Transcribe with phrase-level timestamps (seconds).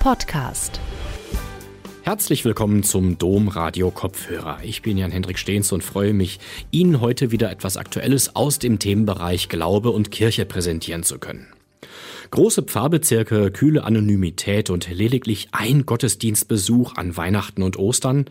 [0.00, 0.80] Podcast.
[2.04, 4.60] Herzlich willkommen zum Dom Radio Kopfhörer.
[4.62, 9.50] Ich bin Jan-Hendrik Stehns und freue mich, Ihnen heute wieder etwas Aktuelles aus dem Themenbereich
[9.50, 11.48] Glaube und Kirche präsentieren zu können.
[12.30, 18.24] Große Pfarrbezirke, kühle Anonymität und lediglich ein Gottesdienstbesuch an Weihnachten und Ostern.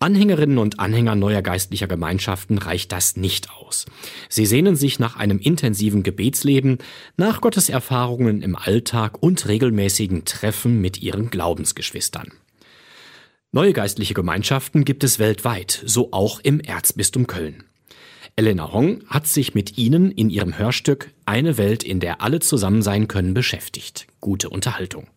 [0.00, 3.86] Anhängerinnen und Anhänger neuer geistlicher Gemeinschaften reicht das nicht aus.
[4.28, 6.78] Sie sehnen sich nach einem intensiven Gebetsleben,
[7.16, 12.32] nach Gotteserfahrungen im Alltag und regelmäßigen Treffen mit ihren Glaubensgeschwistern.
[13.50, 17.64] Neue geistliche Gemeinschaften gibt es weltweit, so auch im Erzbistum Köln.
[18.36, 22.82] Elena Hong hat sich mit Ihnen in ihrem Hörstück Eine Welt, in der alle zusammen
[22.82, 24.06] sein können, beschäftigt.
[24.20, 25.08] Gute Unterhaltung.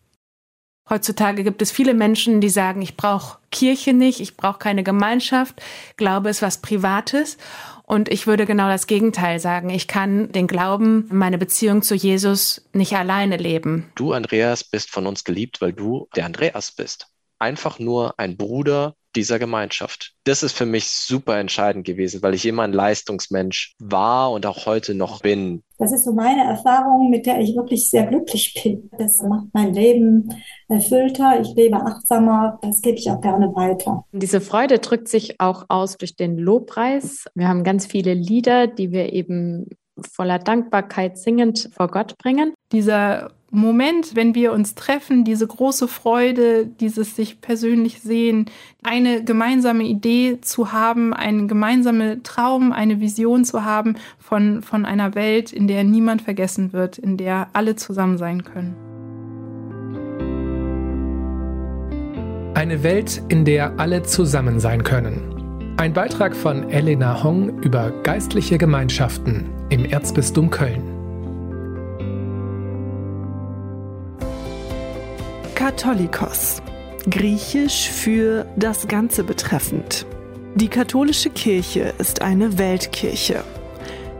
[0.90, 5.62] Heutzutage gibt es viele Menschen, die sagen, ich brauche Kirche nicht, ich brauche keine Gemeinschaft,
[5.96, 7.38] Glaube ist was Privates.
[7.84, 9.68] Und ich würde genau das Gegenteil sagen.
[9.68, 13.90] Ich kann den Glauben, meine Beziehung zu Jesus nicht alleine leben.
[13.96, 17.08] Du, Andreas, bist von uns geliebt, weil du der Andreas bist.
[17.38, 20.14] Einfach nur ein Bruder, dieser Gemeinschaft.
[20.24, 24.66] Das ist für mich super entscheidend gewesen, weil ich immer ein Leistungsmensch war und auch
[24.66, 25.62] heute noch bin.
[25.78, 28.88] Das ist so meine Erfahrung, mit der ich wirklich sehr glücklich bin.
[28.98, 30.28] Das macht mein Leben
[30.68, 34.04] erfüllter, ich lebe achtsamer, das gebe ich auch gerne weiter.
[34.12, 37.26] Diese Freude drückt sich auch aus durch den Lobpreis.
[37.34, 39.66] Wir haben ganz viele Lieder, die wir eben
[40.00, 42.54] voller Dankbarkeit singend vor Gott bringen.
[42.72, 48.46] Dieser Moment, wenn wir uns treffen, diese große Freude, dieses sich persönlich sehen,
[48.82, 55.14] eine gemeinsame Idee zu haben, einen gemeinsamen Traum, eine Vision zu haben von, von einer
[55.14, 58.74] Welt, in der niemand vergessen wird, in der alle zusammen sein können.
[62.54, 65.74] Eine Welt, in der alle zusammen sein können.
[65.76, 70.91] Ein Beitrag von Elena Hong über geistliche Gemeinschaften im Erzbistum Köln.
[75.64, 76.60] Katholikos,
[77.08, 80.06] griechisch für das Ganze betreffend.
[80.56, 83.44] Die katholische Kirche ist eine Weltkirche.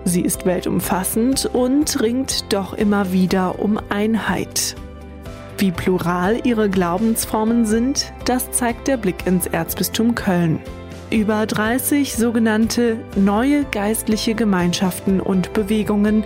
[0.05, 4.77] Sie ist weltumfassend und ringt doch immer wieder um Einheit.
[5.59, 10.61] Wie plural ihre Glaubensformen sind, das zeigt der Blick ins Erzbistum Köln.
[11.11, 16.23] Über 30 sogenannte neue geistliche Gemeinschaften und Bewegungen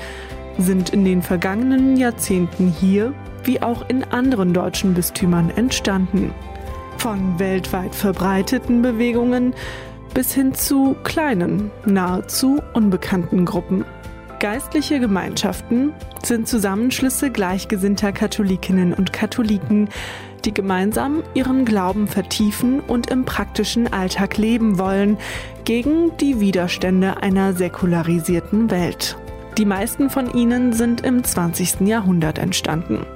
[0.59, 3.15] sind in den vergangenen Jahrzehnten hier
[3.47, 6.33] wie auch in anderen deutschen Bistümern entstanden.
[6.99, 9.55] Von weltweit verbreiteten Bewegungen
[10.15, 13.85] bis hin zu kleinen, nahezu unbekannten Gruppen.
[14.41, 15.93] Geistliche Gemeinschaften
[16.23, 19.89] sind Zusammenschlüsse gleichgesinnter Katholikinnen und Katholiken,
[20.45, 25.19] die gemeinsam ihren Glauben vertiefen und im praktischen Alltag leben wollen,
[25.65, 29.17] gegen die Widerstände einer säkularisierten Welt.
[29.59, 31.81] Die meisten von ihnen sind im 20.
[31.81, 33.07] Jahrhundert entstanden.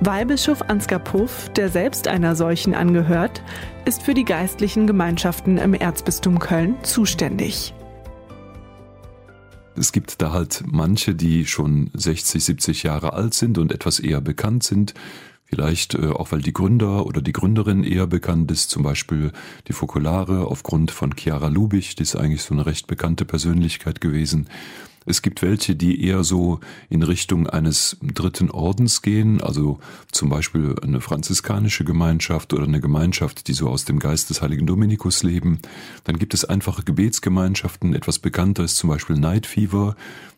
[0.00, 3.42] Weihbischof Ansgar Puff, der selbst einer solchen angehört,
[3.86, 7.72] ist für die geistlichen Gemeinschaften im Erzbistum Köln zuständig.
[9.74, 14.20] Es gibt da halt manche, die schon 60, 70 Jahre alt sind und etwas eher
[14.20, 14.94] bekannt sind.
[15.44, 19.32] Vielleicht äh, auch, weil die Gründer oder die Gründerin eher bekannt ist, zum Beispiel
[19.68, 24.48] die Fokolare aufgrund von Chiara Lubich, die ist eigentlich so eine recht bekannte Persönlichkeit gewesen.
[25.06, 26.58] Es gibt welche, die eher so
[26.90, 29.78] in Richtung eines dritten Ordens gehen, also
[30.10, 34.66] zum Beispiel eine franziskanische Gemeinschaft oder eine Gemeinschaft, die so aus dem Geist des heiligen
[34.66, 35.60] Dominikus leben.
[36.04, 39.94] Dann gibt es einfache Gebetsgemeinschaften, etwas bekannter ist zum Beispiel Night Fever,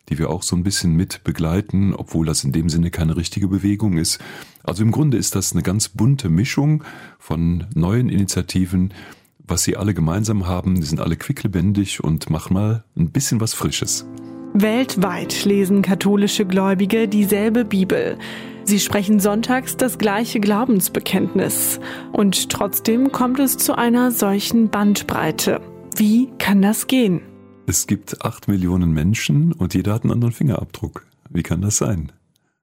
[0.09, 3.47] die wir auch so ein bisschen mit begleiten, obwohl das in dem Sinne keine richtige
[3.47, 4.19] Bewegung ist.
[4.63, 6.83] Also im Grunde ist das eine ganz bunte Mischung
[7.17, 8.93] von neuen Initiativen,
[9.39, 13.55] was sie alle gemeinsam haben, die sind alle quicklebendig und machen mal ein bisschen was
[13.55, 14.05] Frisches.
[14.53, 18.17] Weltweit lesen katholische Gläubige dieselbe Bibel.
[18.63, 21.79] Sie sprechen sonntags das gleiche Glaubensbekenntnis.
[22.11, 25.61] Und trotzdem kommt es zu einer solchen Bandbreite.
[25.95, 27.21] Wie kann das gehen?
[27.67, 31.05] Es gibt acht Millionen Menschen und jeder hat einen anderen Fingerabdruck.
[31.29, 32.11] Wie kann das sein?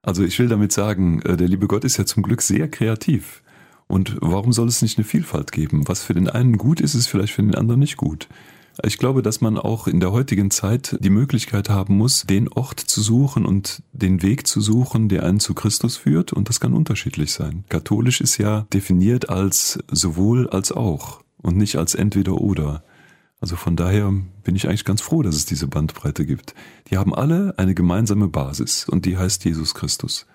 [0.01, 3.41] Also ich will damit sagen, äh, der liebe Gott ist ja zum Glück sehr kreativ.
[3.87, 5.87] Und warum soll es nicht eine Vielfalt geben?
[5.87, 8.27] Was für den einen gut ist, ist vielleicht für den anderen nicht gut.
[8.83, 12.79] Ich glaube, dass man auch in der heutigen Zeit die Möglichkeit haben muss, den Ort
[12.79, 16.31] zu suchen und den Weg zu suchen, der einen zu Christus führt.
[16.31, 17.63] Und das kann unterschiedlich sein.
[17.69, 22.83] Katholisch ist ja definiert als sowohl als auch und nicht als entweder oder.
[23.39, 24.11] Also von daher
[24.43, 26.53] bin ich eigentlich ganz froh, dass es diese Bandbreite gibt.
[26.89, 30.25] Die haben alle eine gemeinsame Basis und die heißt Jesus Christus.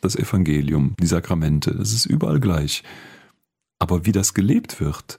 [0.00, 2.82] Das Evangelium, die Sakramente, das ist überall gleich.
[3.78, 5.18] Aber wie das gelebt wird,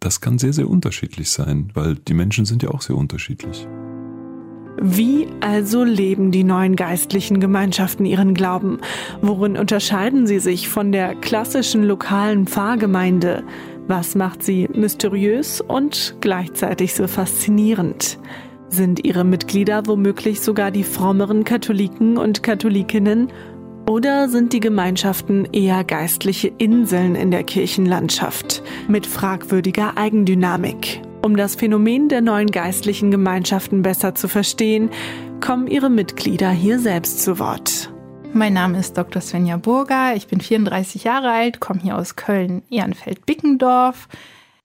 [0.00, 3.66] das kann sehr, sehr unterschiedlich sein, weil die Menschen sind ja auch sehr unterschiedlich.
[4.80, 8.80] Wie also leben die neuen geistlichen Gemeinschaften ihren Glauben?
[9.22, 13.44] Worin unterscheiden sie sich von der klassischen lokalen Pfarrgemeinde?
[13.86, 18.18] Was macht sie mysteriös und gleichzeitig so faszinierend?
[18.68, 23.28] Sind ihre Mitglieder womöglich sogar die frommeren Katholiken und Katholikinnen?
[23.86, 31.02] Oder sind die Gemeinschaften eher geistliche Inseln in der Kirchenlandschaft mit fragwürdiger Eigendynamik?
[31.22, 34.88] Um das Phänomen der neuen geistlichen Gemeinschaften besser zu verstehen,
[35.40, 37.92] kommen ihre Mitglieder hier selbst zu Wort.
[38.32, 39.20] Mein Name ist Dr.
[39.20, 40.16] Svenja Burger.
[40.16, 44.08] Ich bin 34 Jahre alt, komme hier aus Köln-Ehrenfeld-Bickendorf.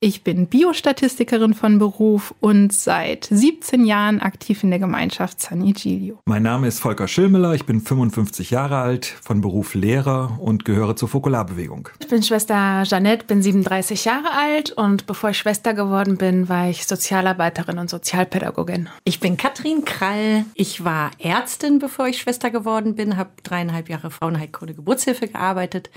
[0.01, 6.19] Ich bin Biostatistikerin von Beruf und seit 17 Jahren aktiv in der Gemeinschaft San Igilio.
[6.24, 10.96] Mein Name ist Volker Schilmüller, ich bin 55 Jahre alt, von Beruf Lehrer und gehöre
[10.96, 11.90] zur Fokularbewegung.
[12.00, 16.69] Ich bin Schwester Jeanette, bin 37 Jahre alt und bevor ich Schwester geworden bin, war
[16.69, 18.88] ich Sozialarbeiterin und Sozialpädagogin.
[19.04, 24.12] Ich bin Katrin Krall, ich war Ärztin, bevor ich Schwester geworden bin, habe dreieinhalb Jahre
[24.12, 25.90] Frauenheilkunde Geburtshilfe gearbeitet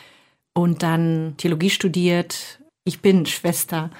[0.54, 3.90] und dann Theologie studiert, ich bin Schwester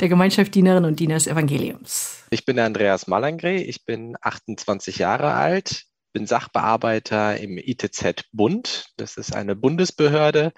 [0.00, 2.24] der Gemeinschaft Dienerinnen und Diener des Evangeliums.
[2.30, 8.90] Ich bin der Andreas Malangre, ich bin 28 Jahre alt, bin Sachbearbeiter im ITZ Bund.
[8.98, 10.52] Das ist eine Bundesbehörde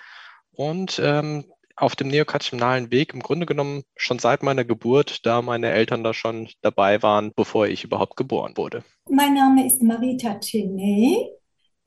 [0.51, 1.45] und ähm,
[1.77, 6.13] auf dem neokatechinalen Weg im Grunde genommen schon seit meiner Geburt, da meine Eltern da
[6.13, 8.83] schon dabei waren, bevor ich überhaupt geboren wurde.
[9.09, 11.39] Mein Name ist Marita Tene.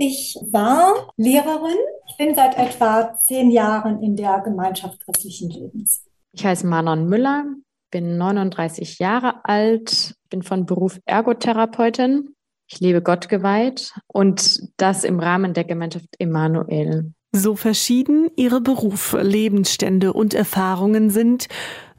[0.03, 1.77] Ich war Lehrerin.
[2.07, 6.03] Ich bin seit etwa zehn Jahren in der Gemeinschaft christlichen Lebens.
[6.31, 7.45] Ich heiße Manon Müller,
[7.91, 12.33] bin 39 Jahre alt, bin von Beruf Ergotherapeutin.
[12.67, 17.13] Ich lebe Gott geweiht und das im Rahmen der Gemeinschaft Emanuel.
[17.31, 21.47] So verschieden ihre Berufe, Lebensstände und Erfahrungen sind,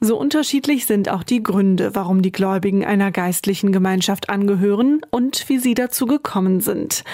[0.00, 5.58] so unterschiedlich sind auch die Gründe, warum die Gläubigen einer geistlichen Gemeinschaft angehören und wie
[5.58, 7.04] sie dazu gekommen sind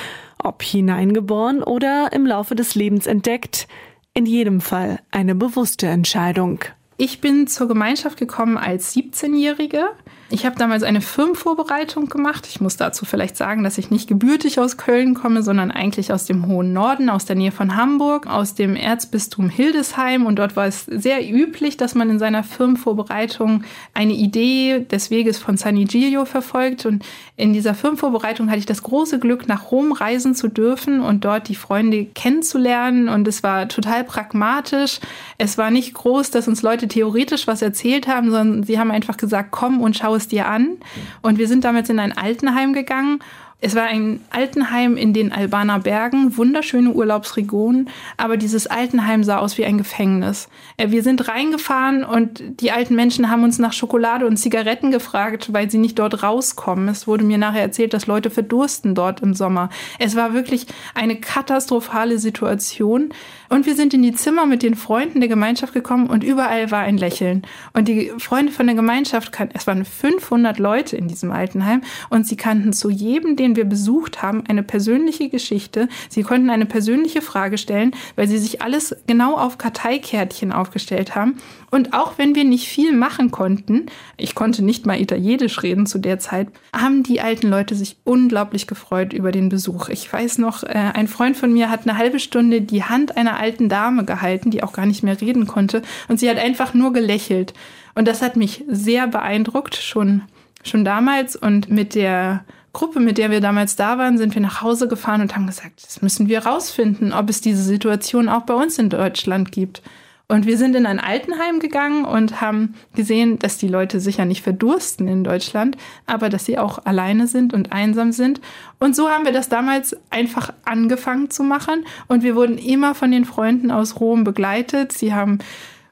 [0.43, 3.69] ob hineingeboren oder im Laufe des Lebens entdeckt,
[4.15, 6.61] in jedem Fall eine bewusste Entscheidung.
[6.97, 9.91] Ich bin zur Gemeinschaft gekommen als 17-Jährige.
[10.31, 12.47] Ich habe damals eine Firmenvorbereitung gemacht.
[12.51, 16.27] Ich muss dazu vielleicht sagen, dass ich nicht gebürtig aus Köln komme, sondern eigentlich aus
[16.27, 20.27] dem hohen Norden, aus der Nähe von Hamburg, aus dem Erzbistum Hildesheim.
[20.27, 23.65] Und dort war es sehr üblich, dass man in seiner Firmenvorbereitung
[23.95, 26.85] eine Idee des Weges von San Igilio verfolgt.
[26.85, 31.25] Und in dieser Firmenvorbereitung hatte ich das große Glück, nach Rom reisen zu dürfen und
[31.25, 33.09] dort die Freunde kennenzulernen.
[33.09, 35.01] Und es war total pragmatisch.
[35.39, 39.17] Es war nicht groß, dass uns Leute theoretisch was erzählt haben, sondern sie haben einfach
[39.17, 40.77] gesagt, komm und schau es dir an.
[41.23, 43.21] Und wir sind damals in ein Altenheim gegangen
[43.61, 49.59] es war ein Altenheim in den Albaner Bergen, wunderschöne Urlaubsregionen, aber dieses Altenheim sah aus
[49.59, 50.49] wie ein Gefängnis.
[50.77, 55.53] Äh, wir sind reingefahren und die alten Menschen haben uns nach Schokolade und Zigaretten gefragt,
[55.53, 56.87] weil sie nicht dort rauskommen.
[56.87, 59.71] Es wurde mir nachher erzählt, dass Leute verdursten dort im Sommer.
[59.99, 63.13] Es war wirklich eine katastrophale Situation.
[63.49, 66.81] Und wir sind in die Zimmer mit den Freunden der Gemeinschaft gekommen und überall war
[66.81, 67.43] ein Lächeln.
[67.73, 72.37] Und die Freunde von der Gemeinschaft es waren 500 Leute in diesem Altenheim und sie
[72.37, 75.89] kannten zu jedem, den wir besucht haben, eine persönliche Geschichte.
[76.09, 81.39] Sie konnten eine persönliche Frage stellen, weil sie sich alles genau auf Karteikärtchen aufgestellt haben.
[81.71, 83.87] Und auch wenn wir nicht viel machen konnten,
[84.17, 88.67] ich konnte nicht mal Italienisch reden zu der Zeit, haben die alten Leute sich unglaublich
[88.67, 89.89] gefreut über den Besuch.
[89.91, 93.39] Ich weiß noch, äh, ein Freund von mir hat eine halbe Stunde die Hand einer
[93.39, 96.93] alten Dame gehalten, die auch gar nicht mehr reden konnte, und sie hat einfach nur
[96.93, 97.53] gelächelt.
[97.95, 100.23] Und das hat mich sehr beeindruckt, schon,
[100.63, 101.37] schon damals.
[101.37, 105.21] Und mit der Gruppe, mit der wir damals da waren, sind wir nach Hause gefahren
[105.21, 108.89] und haben gesagt, das müssen wir rausfinden, ob es diese Situation auch bei uns in
[108.89, 109.83] Deutschland gibt.
[110.31, 114.43] Und wir sind in ein Altenheim gegangen und haben gesehen, dass die Leute sicher nicht
[114.43, 118.43] verdursten in Deutschland, aber dass sie auch alleine sind und einsam sind.
[118.79, 121.87] Und so haben wir das damals einfach angefangen zu machen.
[122.09, 124.93] Und wir wurden immer von den Freunden aus Rom begleitet.
[124.93, 125.39] Sie haben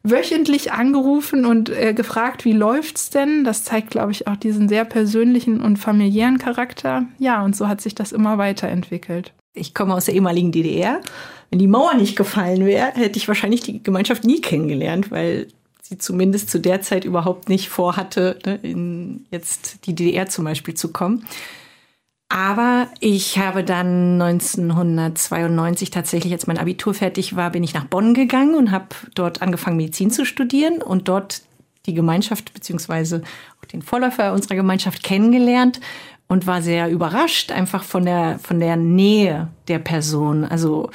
[0.03, 3.43] wöchentlich angerufen und äh, gefragt, wie läuft's denn?
[3.43, 7.07] Das zeigt, glaube ich, auch diesen sehr persönlichen und familiären Charakter.
[7.19, 9.33] Ja, und so hat sich das immer weiterentwickelt.
[9.57, 11.01] Ich komme aus der ehemaligen DDR
[11.51, 15.49] wenn die Mauer nicht gefallen wäre, hätte ich wahrscheinlich die Gemeinschaft nie kennengelernt, weil
[15.83, 20.75] sie zumindest zu der Zeit überhaupt nicht vorhatte, ne, in jetzt die DDR zum Beispiel
[20.75, 21.25] zu kommen.
[22.29, 28.15] Aber ich habe dann 1992 tatsächlich, als mein Abitur fertig war, bin ich nach Bonn
[28.15, 31.43] gegangen und habe dort angefangen, Medizin zu studieren und dort
[31.87, 33.23] die Gemeinschaft beziehungsweise
[33.61, 35.79] auch den Vorläufer unserer Gemeinschaft kennengelernt
[36.29, 40.45] und war sehr überrascht einfach von der von der Nähe der Person.
[40.45, 40.91] Also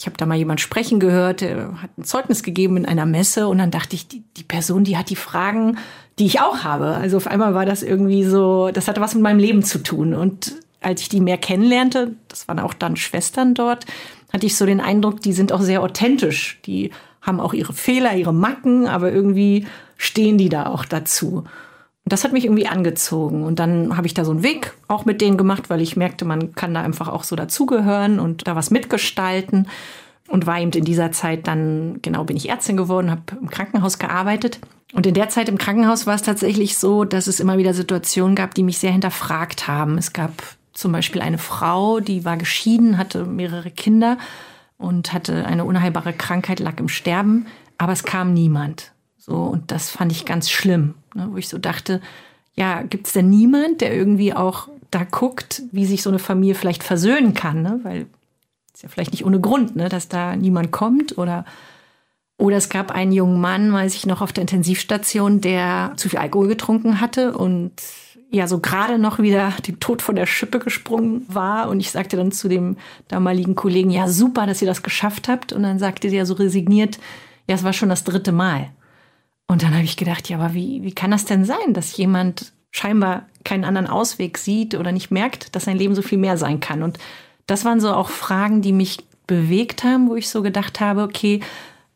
[0.00, 3.48] ich habe da mal jemand sprechen gehört, der hat ein Zeugnis gegeben in einer Messe
[3.48, 5.76] und dann dachte ich, die, die Person, die hat die Fragen,
[6.18, 6.94] die ich auch habe.
[6.94, 10.14] Also auf einmal war das irgendwie so, das hatte was mit meinem Leben zu tun.
[10.14, 13.84] Und als ich die mehr kennenlernte, das waren auch dann Schwestern dort,
[14.32, 16.60] hatte ich so den Eindruck, die sind auch sehr authentisch.
[16.64, 19.66] Die haben auch ihre Fehler, ihre Macken, aber irgendwie
[19.98, 21.44] stehen die da auch dazu.
[22.10, 23.44] Das hat mich irgendwie angezogen.
[23.44, 26.24] Und dann habe ich da so einen Weg auch mit denen gemacht, weil ich merkte,
[26.24, 29.68] man kann da einfach auch so dazugehören und da was mitgestalten.
[30.28, 33.98] Und war eben in dieser Zeit dann, genau, bin ich Ärztin geworden, habe im Krankenhaus
[33.98, 34.60] gearbeitet.
[34.92, 38.36] Und in der Zeit im Krankenhaus war es tatsächlich so, dass es immer wieder Situationen
[38.36, 39.98] gab, die mich sehr hinterfragt haben.
[39.98, 40.32] Es gab
[40.72, 44.18] zum Beispiel eine Frau, die war geschieden, hatte mehrere Kinder
[44.78, 47.46] und hatte eine unheilbare Krankheit, lag im Sterben,
[47.78, 48.92] aber es kam niemand.
[49.30, 52.00] So, und das fand ich ganz schlimm, ne, wo ich so dachte,
[52.56, 56.56] ja, gibt es denn niemand, der irgendwie auch da guckt, wie sich so eine Familie
[56.56, 57.78] vielleicht versöhnen kann, ne?
[57.84, 58.06] weil
[58.74, 61.44] ist ja vielleicht nicht ohne Grund, ne, dass da niemand kommt oder
[62.38, 66.18] oder es gab einen jungen Mann, weiß ich noch, auf der Intensivstation, der zu viel
[66.18, 67.70] Alkohol getrunken hatte und
[68.32, 71.68] ja so gerade noch wieder dem Tod von der Schippe gesprungen war.
[71.68, 75.52] Und ich sagte dann zu dem damaligen Kollegen, ja super, dass ihr das geschafft habt.
[75.52, 76.98] Und dann sagte der so resigniert,
[77.46, 78.70] ja, es war schon das dritte Mal.
[79.50, 82.52] Und dann habe ich gedacht, ja, aber wie, wie kann das denn sein, dass jemand
[82.70, 86.60] scheinbar keinen anderen Ausweg sieht oder nicht merkt, dass sein Leben so viel mehr sein
[86.60, 86.84] kann?
[86.84, 87.00] Und
[87.46, 91.40] das waren so auch Fragen, die mich bewegt haben, wo ich so gedacht habe, okay,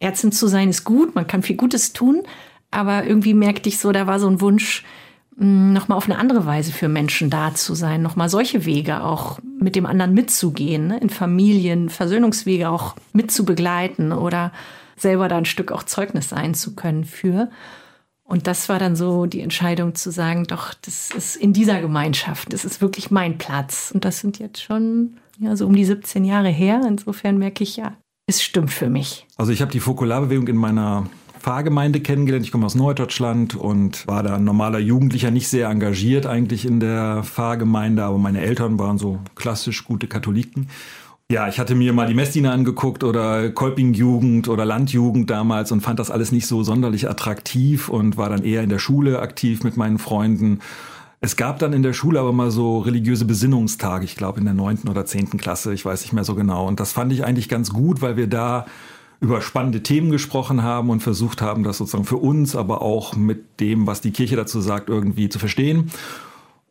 [0.01, 2.23] Ärztin zu sein ist gut, man kann viel Gutes tun,
[2.73, 4.83] aber irgendwie merkte ich so, da war so ein Wunsch,
[5.37, 9.39] mm, nochmal auf eine andere Weise für Menschen da zu sein, nochmal solche Wege auch
[9.61, 10.99] mit dem anderen mitzugehen, ne?
[10.99, 14.51] in Familien, Versöhnungswege auch mitzubegleiten oder
[14.97, 17.51] selber da ein Stück auch Zeugnis sein zu können für.
[18.25, 22.53] Und das war dann so die Entscheidung zu sagen, doch, das ist in dieser Gemeinschaft,
[22.53, 23.91] das ist wirklich mein Platz.
[23.93, 26.81] Und das sind jetzt schon ja, so um die 17 Jahre her.
[26.87, 27.93] Insofern merke ich, ja,
[28.27, 29.27] es stimmt für mich.
[29.37, 31.07] Also ich habe die Fokularbewegung in meiner
[31.39, 32.47] Pfarrgemeinde kennengelernt.
[32.47, 36.81] Ich komme aus Norddeutschland und war da ein normaler Jugendlicher, nicht sehr engagiert eigentlich in
[36.81, 40.69] der Pfarrgemeinde, aber meine Eltern waren so klassisch gute Katholiken.
[41.31, 45.99] Ja, ich hatte mir mal die Messdiener angeguckt oder Kolpingjugend oder Landjugend damals und fand
[45.99, 49.77] das alles nicht so sonderlich attraktiv und war dann eher in der Schule aktiv mit
[49.77, 50.61] meinen Freunden
[51.25, 54.53] es gab dann in der Schule aber mal so religiöse Besinnungstage, ich glaube in der
[54.53, 56.69] neunten oder zehnten Klasse, ich weiß nicht mehr so genau.
[56.69, 58.67] Und das fand ich eigentlich ganz gut, weil wir da
[59.21, 63.59] über spannende Themen gesprochen haben und versucht haben, das sozusagen für uns, aber auch mit
[63.59, 65.91] dem, was die Kirche dazu sagt, irgendwie zu verstehen.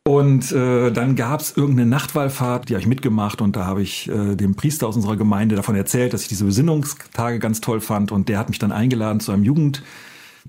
[0.05, 4.10] Und äh, dann gab es irgendeine Nachtwallfahrt, die habe ich mitgemacht und da habe ich
[4.10, 8.12] äh, dem Priester aus unserer Gemeinde davon erzählt, dass ich diese Besinnungstage ganz toll fand
[8.12, 9.81] und der hat mich dann eingeladen zu einem Jugend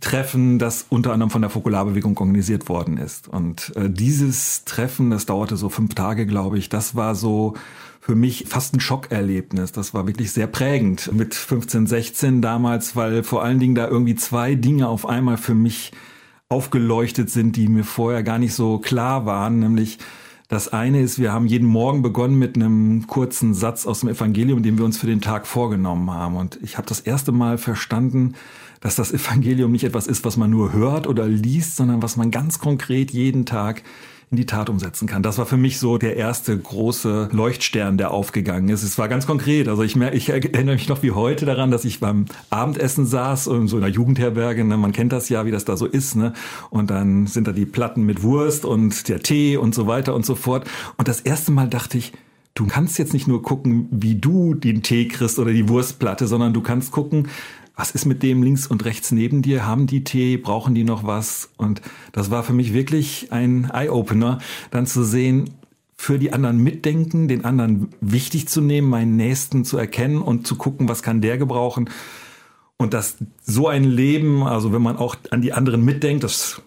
[0.00, 3.28] Treffen, das unter anderem von der Fokularbewegung organisiert worden ist.
[3.28, 7.54] Und äh, dieses Treffen, das dauerte so fünf Tage, glaube ich, das war so
[8.00, 9.70] für mich fast ein Schockerlebnis.
[9.70, 14.16] Das war wirklich sehr prägend mit 15, 16 damals, weil vor allen Dingen da irgendwie
[14.16, 15.92] zwei Dinge auf einmal für mich
[16.48, 19.98] aufgeleuchtet sind, die mir vorher gar nicht so klar waren, nämlich
[20.48, 24.62] das eine ist, wir haben jeden Morgen begonnen mit einem kurzen Satz aus dem Evangelium,
[24.62, 26.36] den wir uns für den Tag vorgenommen haben.
[26.36, 28.34] Und ich habe das erste Mal verstanden,
[28.80, 32.30] dass das Evangelium nicht etwas ist, was man nur hört oder liest, sondern was man
[32.30, 33.82] ganz konkret jeden Tag
[34.34, 35.22] in die Tat umsetzen kann.
[35.22, 38.82] Das war für mich so der erste große Leuchtstern, der aufgegangen ist.
[38.82, 39.68] Es war ganz konkret.
[39.68, 43.68] Also ich, ich erinnere mich noch wie heute daran, dass ich beim Abendessen saß und
[43.68, 44.64] so in einer Jugendherberge.
[44.64, 44.76] Ne?
[44.76, 46.16] Man kennt das ja, wie das da so ist.
[46.16, 46.32] Ne?
[46.70, 50.26] Und dann sind da die Platten mit Wurst und der Tee und so weiter und
[50.26, 50.68] so fort.
[50.96, 52.12] Und das erste Mal dachte ich,
[52.54, 56.52] du kannst jetzt nicht nur gucken, wie du den Tee kriegst oder die Wurstplatte, sondern
[56.52, 57.28] du kannst gucken,
[57.76, 59.66] was ist mit dem links und rechts neben dir?
[59.66, 60.36] Haben die Tee?
[60.36, 61.50] Brauchen die noch was?
[61.56, 64.38] Und das war für mich wirklich ein Eye-Opener,
[64.70, 65.50] dann zu sehen,
[65.96, 70.56] für die anderen mitdenken, den anderen wichtig zu nehmen, meinen Nächsten zu erkennen und zu
[70.56, 71.88] gucken, was kann der gebrauchen.
[72.76, 76.62] Und dass so ein Leben, also wenn man auch an die anderen mitdenkt, das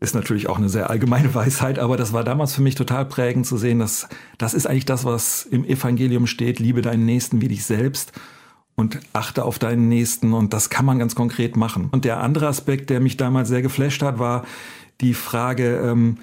[0.00, 3.46] ist natürlich auch eine sehr allgemeine Weisheit, aber das war damals für mich total prägend
[3.46, 7.48] zu sehen, dass das ist eigentlich das, was im Evangelium steht, liebe deinen Nächsten wie
[7.48, 8.12] dich selbst
[8.76, 11.88] und achte auf deinen Nächsten und das kann man ganz konkret machen.
[11.92, 14.44] Und der andere Aspekt, der mich damals sehr geflasht hat, war
[15.00, 16.18] die Frage, ähm,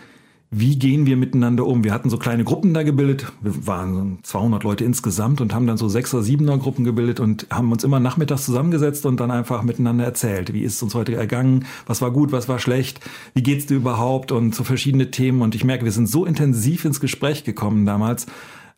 [0.50, 1.84] wie gehen wir miteinander um?
[1.84, 3.34] Wir hatten so kleine Gruppen da gebildet.
[3.42, 7.48] Wir waren 200 Leute insgesamt und haben dann so sechs oder siebener Gruppen gebildet und
[7.51, 10.54] haben uns immer nachmittags zusammengesetzt und dann einfach miteinander erzählt.
[10.54, 11.66] Wie ist es uns heute ergangen?
[11.86, 12.32] Was war gut?
[12.32, 13.01] Was war schlecht?
[13.34, 14.32] Wie geht's dir überhaupt?
[14.32, 15.42] Und so verschiedene Themen.
[15.42, 18.25] Und ich merke, wir sind so intensiv ins Gespräch gekommen damals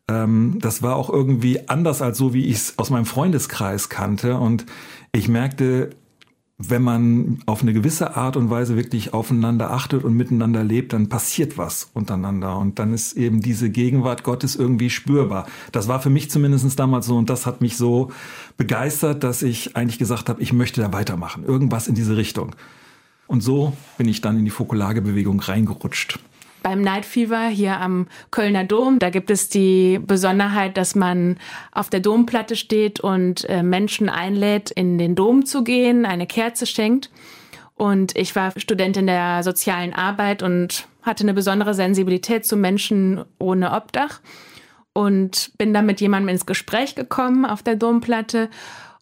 [0.10, 4.38] ähm, das war auch irgendwie anders als so, wie ich es aus meinem Freundeskreis kannte.
[4.38, 4.66] Und
[5.12, 5.92] ich merkte,
[6.58, 11.08] wenn man auf eine gewisse Art und Weise wirklich aufeinander achtet und miteinander lebt, dann
[11.08, 12.58] passiert was untereinander.
[12.58, 15.48] Und dann ist eben diese Gegenwart Gottes irgendwie spürbar.
[15.72, 18.12] Das war für mich zumindest damals so und das hat mich so
[18.58, 21.46] begeistert, dass ich eigentlich gesagt habe, ich möchte da weitermachen.
[21.46, 22.56] Irgendwas in diese Richtung.
[23.28, 26.20] Und so bin ich dann in die Fokularge-Bewegung reingerutscht.
[26.62, 31.38] Beim Night Fever hier am Kölner Dom, da gibt es die Besonderheit, dass man
[31.72, 36.66] auf der Domplatte steht und äh, Menschen einlädt, in den Dom zu gehen, eine Kerze
[36.66, 37.10] schenkt.
[37.76, 43.72] Und ich war Studentin der sozialen Arbeit und hatte eine besondere Sensibilität zu Menschen ohne
[43.72, 44.20] Obdach
[44.94, 48.50] und bin dann mit jemandem ins Gespräch gekommen auf der Domplatte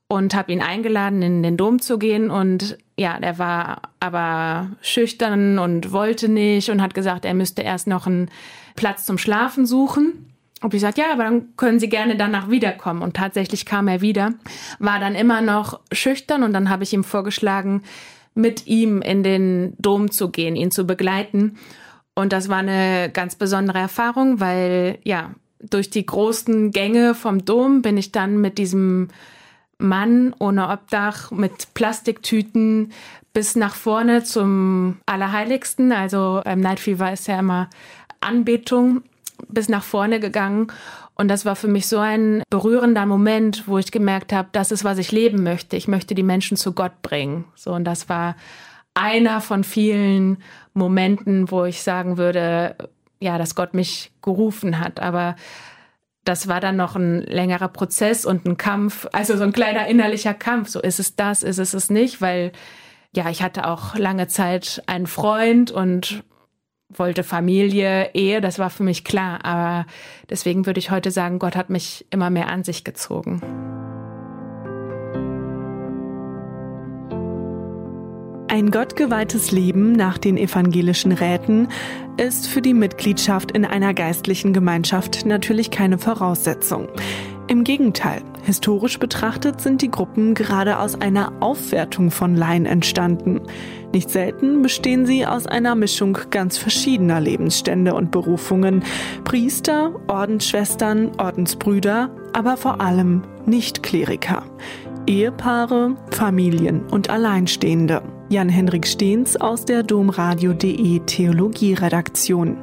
[0.08, 2.30] und habe ihn eingeladen, in den Dom zu gehen.
[2.30, 7.88] Und ja, der war aber schüchtern und wollte nicht und hat gesagt, er müsste erst
[7.88, 8.30] noch einen
[8.76, 10.34] Platz zum Schlafen suchen.
[10.62, 13.02] Und ich sagte, ja, aber dann können Sie gerne danach wiederkommen.
[13.02, 14.34] Und tatsächlich kam er wieder,
[14.80, 17.84] war dann immer noch schüchtern und dann habe ich ihm vorgeschlagen,
[18.34, 21.58] mit ihm in den Dom zu gehen, ihn zu begleiten.
[22.16, 27.82] Und das war eine ganz besondere Erfahrung, weil ja, durch die großen Gänge vom Dom
[27.82, 29.10] bin ich dann mit diesem
[29.80, 32.92] Mann ohne Obdach mit Plastiktüten
[33.34, 35.92] bis nach vorne zum Allerheiligsten.
[35.92, 37.70] Also beim Night Fever ist ja immer
[38.20, 39.04] Anbetung
[39.48, 40.68] bis nach vorne gegangen.
[41.14, 44.84] Und das war für mich so ein berührender Moment, wo ich gemerkt habe, das ist,
[44.84, 45.76] was ich leben möchte.
[45.76, 47.46] Ich möchte die Menschen zu Gott bringen.
[47.56, 48.36] So, und das war
[48.94, 50.38] einer von vielen
[50.74, 52.76] Momenten, wo ich sagen würde,
[53.20, 55.00] ja, dass Gott mich gerufen hat.
[55.00, 55.36] Aber
[56.28, 60.34] das war dann noch ein längerer Prozess und ein Kampf, also so ein kleiner innerlicher
[60.34, 60.70] Kampf.
[60.70, 62.52] So ist es das, ist es es nicht, weil
[63.16, 66.24] ja, ich hatte auch lange Zeit einen Freund und
[66.90, 69.46] wollte Familie, Ehe, das war für mich klar.
[69.46, 69.86] Aber
[70.30, 73.42] deswegen würde ich heute sagen, Gott hat mich immer mehr an sich gezogen.
[78.50, 81.68] Ein gottgeweihtes Leben nach den evangelischen Räten
[82.16, 86.88] ist für die Mitgliedschaft in einer geistlichen Gemeinschaft natürlich keine Voraussetzung.
[87.50, 93.42] Im Gegenteil, historisch betrachtet sind die Gruppen gerade aus einer Aufwertung von Laien entstanden.
[93.92, 98.82] Nicht selten bestehen sie aus einer Mischung ganz verschiedener Lebensstände und Berufungen.
[99.25, 104.44] Priester, Ordensschwestern, Ordensbrüder, aber vor allem Nichtkleriker.
[105.06, 108.02] Ehepaare, Familien und Alleinstehende.
[108.30, 112.58] Jan-Henrik Stehns aus der Domradio.de Theologieredaktion.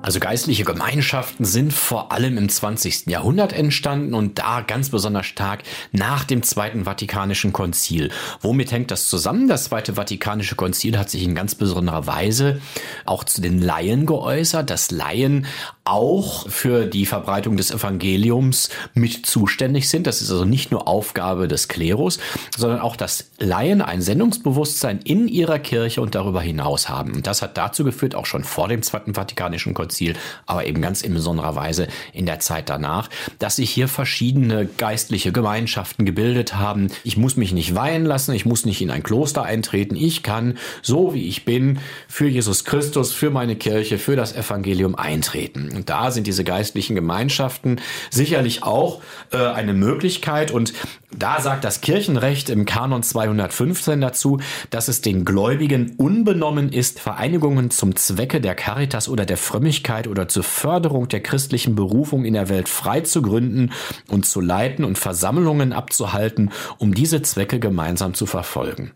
[0.00, 3.08] Also geistliche Gemeinschaften sind vor allem im 20.
[3.08, 8.10] Jahrhundert entstanden und da ganz besonders stark nach dem Zweiten Vatikanischen Konzil.
[8.40, 9.48] Womit hängt das zusammen?
[9.48, 12.62] Das Zweite Vatikanische Konzil hat sich in ganz besonderer Weise
[13.04, 15.46] auch zu den Laien geäußert, dass Laien
[15.84, 20.06] auch für die Verbreitung des Evangeliums mit zuständig sind.
[20.06, 22.20] Das ist also nicht nur Aufgabe des Klerus,
[22.56, 27.14] sondern auch, dass Laien ein Sendungsbewusstsein in ihrer Kirche und darüber hinaus haben.
[27.14, 30.14] Und das hat dazu geführt, auch schon vor dem Zweiten Vatikanischen Konzil,
[30.46, 35.32] aber eben ganz in besonderer Weise in der Zeit danach, dass sich hier verschiedene geistliche
[35.32, 36.88] Gemeinschaften gebildet haben.
[37.02, 39.96] Ich muss mich nicht weihen lassen, ich muss nicht in ein Kloster eintreten.
[39.96, 44.94] Ich kann, so wie ich bin, für Jesus Christus, für meine Kirche, für das Evangelium
[44.94, 45.71] eintreten.
[45.72, 47.80] Und da sind diese geistlichen Gemeinschaften
[48.10, 50.50] sicherlich auch äh, eine Möglichkeit.
[50.50, 50.72] Und
[51.10, 57.70] da sagt das Kirchenrecht im Kanon 215 dazu, dass es den Gläubigen unbenommen ist, Vereinigungen
[57.70, 62.48] zum Zwecke der Caritas oder der Frömmigkeit oder zur Förderung der christlichen Berufung in der
[62.48, 63.72] Welt frei zu gründen
[64.08, 68.92] und zu leiten und Versammlungen abzuhalten, um diese Zwecke gemeinsam zu verfolgen.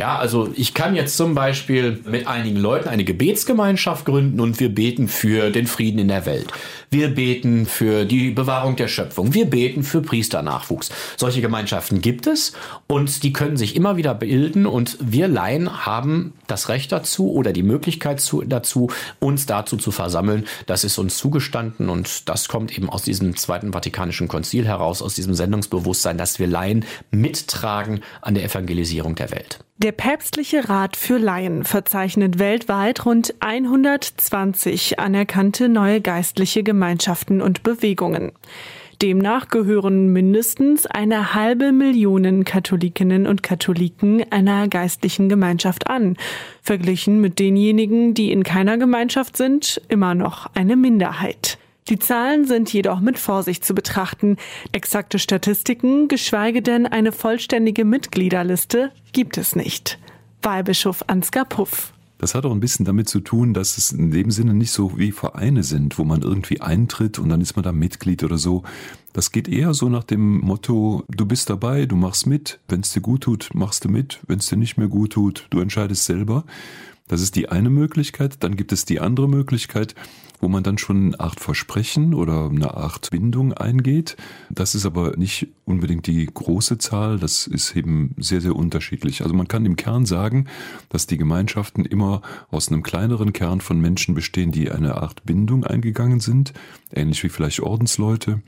[0.00, 4.74] Ja, also ich kann jetzt zum Beispiel mit einigen Leuten eine Gebetsgemeinschaft gründen und wir
[4.74, 6.46] beten für den Frieden in der Welt.
[6.88, 9.34] Wir beten für die Bewahrung der Schöpfung.
[9.34, 10.88] Wir beten für Priesternachwuchs.
[11.18, 12.54] Solche Gemeinschaften gibt es
[12.86, 17.52] und die können sich immer wieder bilden und wir Laien haben das Recht dazu oder
[17.52, 20.46] die Möglichkeit zu, dazu, uns dazu zu versammeln.
[20.64, 25.14] Das ist uns zugestanden und das kommt eben aus diesem Zweiten Vatikanischen Konzil heraus, aus
[25.14, 29.58] diesem Sendungsbewusstsein, dass wir Laien mittragen an der Evangelisierung der Welt.
[29.82, 38.32] Der Päpstliche Rat für Laien verzeichnet weltweit rund 120 anerkannte neue geistliche Gemeinschaften und Bewegungen.
[39.00, 46.18] Demnach gehören mindestens eine halbe Million Katholikinnen und Katholiken einer geistlichen Gemeinschaft an,
[46.60, 51.58] verglichen mit denjenigen, die in keiner Gemeinschaft sind, immer noch eine Minderheit.
[51.88, 54.36] Die Zahlen sind jedoch mit Vorsicht zu betrachten.
[54.72, 59.98] Exakte Statistiken, geschweige denn eine vollständige Mitgliederliste, gibt es nicht.
[60.42, 61.92] Weihbischof Ansgar Puff.
[62.18, 64.98] Das hat auch ein bisschen damit zu tun, dass es in dem Sinne nicht so
[64.98, 68.62] wie Vereine sind, wo man irgendwie eintritt und dann ist man da Mitglied oder so.
[69.14, 72.92] Das geht eher so nach dem Motto, du bist dabei, du machst mit, wenn es
[72.92, 76.04] dir gut tut, machst du mit, wenn es dir nicht mehr gut tut, du entscheidest
[76.04, 76.44] selber.
[77.08, 78.36] Das ist die eine Möglichkeit.
[78.44, 79.96] Dann gibt es die andere Möglichkeit,
[80.40, 84.16] wo man dann schon eine Art Versprechen oder eine Art Bindung eingeht.
[84.50, 89.22] Das ist aber nicht unbedingt die große Zahl, das ist eben sehr, sehr unterschiedlich.
[89.22, 90.46] Also man kann im Kern sagen,
[90.88, 95.64] dass die Gemeinschaften immer aus einem kleineren Kern von Menschen bestehen, die eine Art Bindung
[95.64, 96.52] eingegangen sind,
[96.92, 98.42] ähnlich wie vielleicht Ordensleute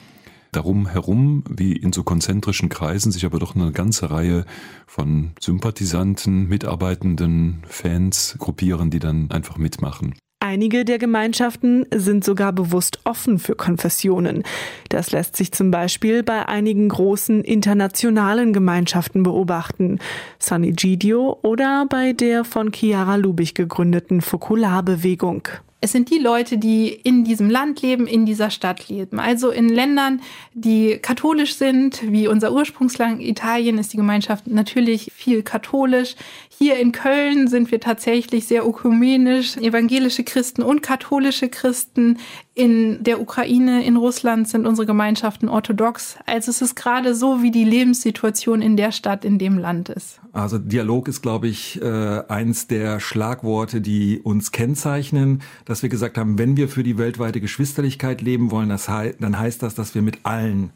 [0.53, 4.45] darum herum, wie in so konzentrischen Kreisen, sich aber doch eine ganze Reihe
[4.87, 10.15] von Sympathisanten, Mitarbeitenden, Fans gruppieren, die dann einfach mitmachen.
[10.53, 14.43] Einige der Gemeinschaften sind sogar bewusst offen für Konfessionen.
[14.91, 19.99] Das lässt sich zum Beispiel bei einigen großen internationalen Gemeinschaften beobachten,
[20.39, 25.49] San Egidio oder bei der von Chiara Lubich gegründeten Fokularbewegung.
[25.85, 29.19] Es sind die Leute, die in diesem Land leben, in dieser Stadt leben.
[29.19, 30.21] Also in Ländern,
[30.55, 36.15] die katholisch sind, wie unser Ursprungsland Italien ist die Gemeinschaft natürlich viel katholisch.
[36.59, 42.19] Hier in Köln sind wir tatsächlich sehr ökumenisch, evangelische Christen und katholische Christen.
[42.55, 46.17] In der Ukraine, in Russland sind unsere Gemeinschaften orthodox.
[46.27, 50.21] Also es ist gerade so, wie die Lebenssituation in der Stadt, in dem Land ist.
[50.33, 56.19] Also Dialog ist, glaube ich, äh, eins der Schlagworte, die uns kennzeichnen, dass wir gesagt
[56.19, 60.19] haben, wenn wir für die weltweite Geschwisterlichkeit leben wollen, dann heißt das, dass wir mit
[60.25, 60.71] allen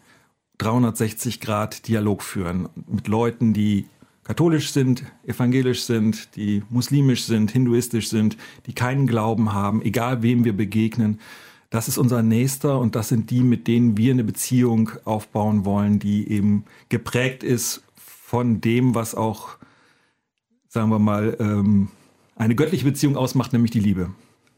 [0.59, 2.71] 360 Grad Dialog führen.
[2.89, 3.87] Mit Leuten, die
[4.27, 8.37] katholisch sind, evangelisch sind, die muslimisch sind, hinduistisch sind,
[8.67, 11.21] die keinen Glauben haben, egal wem wir begegnen.
[11.71, 16.01] Das ist unser Nächster und das sind die, mit denen wir eine Beziehung aufbauen wollen,
[16.01, 19.59] die eben geprägt ist von dem, was auch,
[20.67, 21.91] sagen wir mal, ähm,
[22.35, 24.11] eine göttliche Beziehung ausmacht, nämlich die Liebe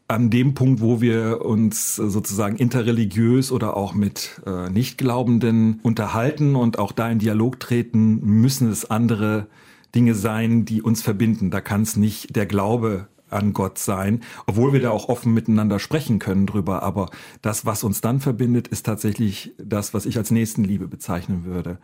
[0.09, 6.79] an dem Punkt, wo wir uns sozusagen interreligiös oder auch mit äh, Nichtglaubenden unterhalten und
[6.79, 9.47] auch da in Dialog treten, müssen es andere
[9.95, 11.51] Dinge sein, die uns verbinden.
[11.51, 15.79] Da kann es nicht der Glaube an Gott sein, obwohl wir da auch offen miteinander
[15.79, 16.83] sprechen können drüber.
[16.83, 17.11] Aber
[17.43, 21.79] das, was uns dann verbindet, ist tatsächlich das, was ich als Nächstenliebe bezeichnen würde.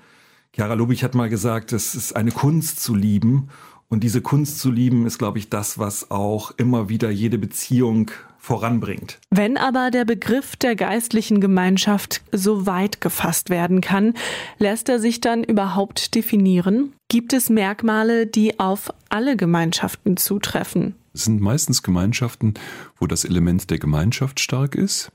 [0.55, 3.49] Chiara Lubich hat mal gesagt, es ist eine Kunst zu lieben.
[3.89, 8.11] Und diese Kunst zu lieben ist, glaube ich, das, was auch immer wieder jede Beziehung
[8.39, 9.19] voranbringt.
[9.31, 14.13] Wenn aber der Begriff der geistlichen Gemeinschaft so weit gefasst werden kann,
[14.59, 16.93] lässt er sich dann überhaupt definieren?
[17.09, 20.95] Gibt es Merkmale, die auf alle Gemeinschaften zutreffen?
[21.15, 22.55] Es sind meistens Gemeinschaften,
[22.99, 25.11] wo das Element der Gemeinschaft stark ist,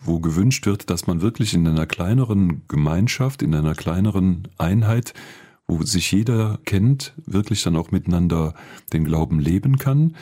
[0.00, 5.14] wo gewünscht wird, dass man wirklich in einer kleineren Gemeinschaft, in einer kleineren Einheit
[5.78, 8.54] wo sich jeder kennt, wirklich dann auch miteinander
[8.92, 10.16] den Glauben leben kann.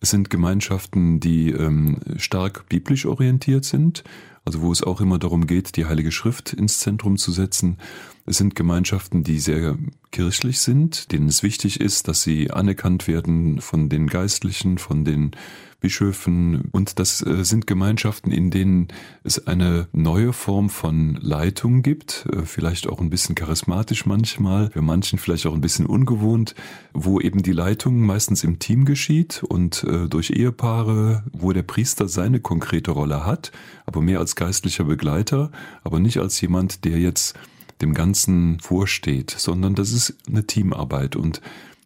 [0.00, 4.04] Es sind Gemeinschaften, die ähm, stark biblisch orientiert sind,
[4.44, 7.78] also wo es auch immer darum geht, die Heilige Schrift ins Zentrum zu setzen.
[8.26, 9.76] Es sind Gemeinschaften, die sehr
[10.10, 15.32] kirchlich sind, denen es wichtig ist, dass sie anerkannt werden von den Geistlichen, von den
[15.80, 16.70] Bischöfen.
[16.72, 18.88] Und das äh, sind Gemeinschaften, in denen
[19.24, 24.80] es eine neue Form von Leitung gibt, äh, vielleicht auch ein bisschen charismatisch manchmal, für
[24.80, 26.54] manchen vielleicht auch ein bisschen ungewohnt,
[26.94, 32.08] wo eben die Leitung meistens im Team geschieht und äh, durch Ehepaare, wo der Priester
[32.08, 33.52] seine konkrete Rolle hat,
[33.84, 37.34] aber mehr als geistlicher Begleiter, aber nicht als jemand, der jetzt
[37.80, 41.40] dem Ganzen vorsteht, sondern das ist eine Teamarbeit und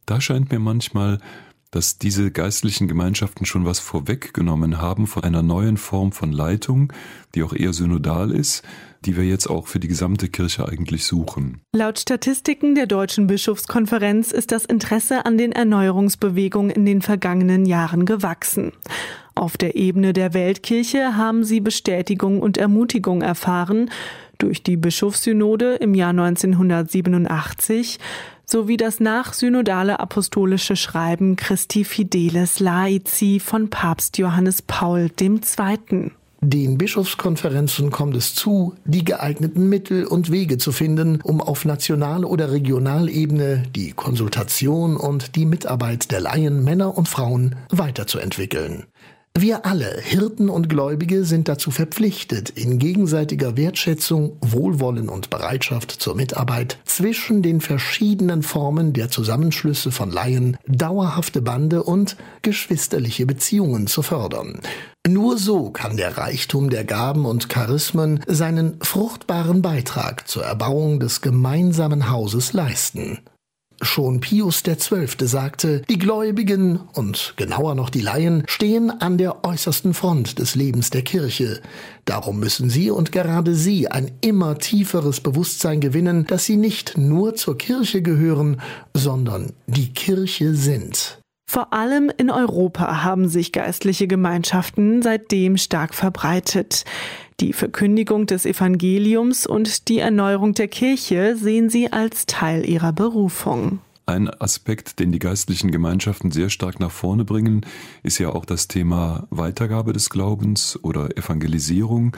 [0.07, 1.19] da scheint mir manchmal
[1.71, 6.93] dass diese geistlichen Gemeinschaften schon was vorweggenommen haben von einer neuen Form von Leitung,
[7.35, 8.63] die auch eher synodal ist,
[9.05, 11.61] die wir jetzt auch für die gesamte Kirche eigentlich suchen.
[11.75, 18.07] Laut Statistiken der Deutschen Bischofskonferenz ist das Interesse an den Erneuerungsbewegungen in den vergangenen Jahren
[18.07, 18.73] gewachsen.
[19.35, 23.91] Auf der Ebene der Weltkirche haben sie Bestätigung und Ermutigung erfahren
[24.39, 27.99] durch die Bischofssynode im Jahr 1987
[28.45, 36.11] sowie das nachsynodale apostolische Schreiben Christi Fidelis Laici von Papst Johannes Paul II.
[36.41, 42.25] Den Bischofskonferenzen kommt es zu, die geeigneten Mittel und Wege zu finden, um auf National-
[42.25, 48.85] oder Regionalebene die Konsultation und die Mitarbeit der Laien, Männer und Frauen weiterzuentwickeln.
[49.41, 56.17] Wir alle, Hirten und Gläubige, sind dazu verpflichtet, in gegenseitiger Wertschätzung, Wohlwollen und Bereitschaft zur
[56.17, 64.03] Mitarbeit zwischen den verschiedenen Formen der Zusammenschlüsse von Laien dauerhafte Bande und geschwisterliche Beziehungen zu
[64.03, 64.59] fördern.
[65.07, 71.21] Nur so kann der Reichtum der Gaben und Charismen seinen fruchtbaren Beitrag zur Erbauung des
[71.21, 73.21] gemeinsamen Hauses leisten.
[73.81, 75.07] Schon Pius XII.
[75.27, 80.91] sagte, die Gläubigen und genauer noch die Laien stehen an der äußersten Front des Lebens
[80.91, 81.61] der Kirche.
[82.05, 87.37] Darum müssen sie und gerade sie ein immer tieferes Bewusstsein gewinnen, dass sie nicht nur
[87.37, 88.61] zur Kirche gehören,
[88.95, 91.21] sondern die Kirche sind.
[91.49, 96.85] Vor allem in Europa haben sich geistliche Gemeinschaften seitdem stark verbreitet.
[97.41, 103.79] Die Verkündigung des Evangeliums und die Erneuerung der Kirche sehen sie als Teil ihrer Berufung.
[104.07, 107.65] Ein Aspekt, den die geistlichen Gemeinschaften sehr stark nach vorne bringen,
[108.03, 112.17] ist ja auch das Thema Weitergabe des Glaubens oder Evangelisierung.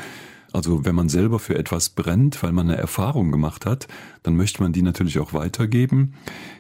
[0.52, 3.88] Also wenn man selber für etwas brennt, weil man eine Erfahrung gemacht hat,
[4.22, 6.14] dann möchte man die natürlich auch weitergeben.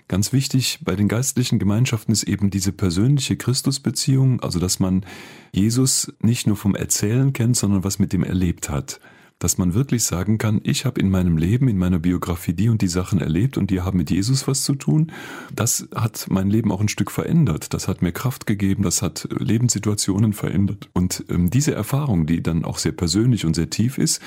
[0.08, 5.04] Ganz wichtig bei den geistlichen Gemeinschaften ist eben diese persönliche Christusbeziehung, also dass man
[5.52, 9.00] Jesus nicht nur vom Erzählen kennt, sondern was mit dem erlebt hat
[9.40, 12.82] dass man wirklich sagen kann, ich habe in meinem Leben, in meiner Biografie die und
[12.82, 15.10] die Sachen erlebt und die haben mit Jesus was zu tun.
[15.52, 17.74] Das hat mein Leben auch ein Stück verändert.
[17.74, 20.88] Das hat mir Kraft gegeben, das hat Lebenssituationen verändert.
[20.92, 24.20] Und ähm, diese Erfahrung, die dann auch sehr persönlich und sehr tief ist,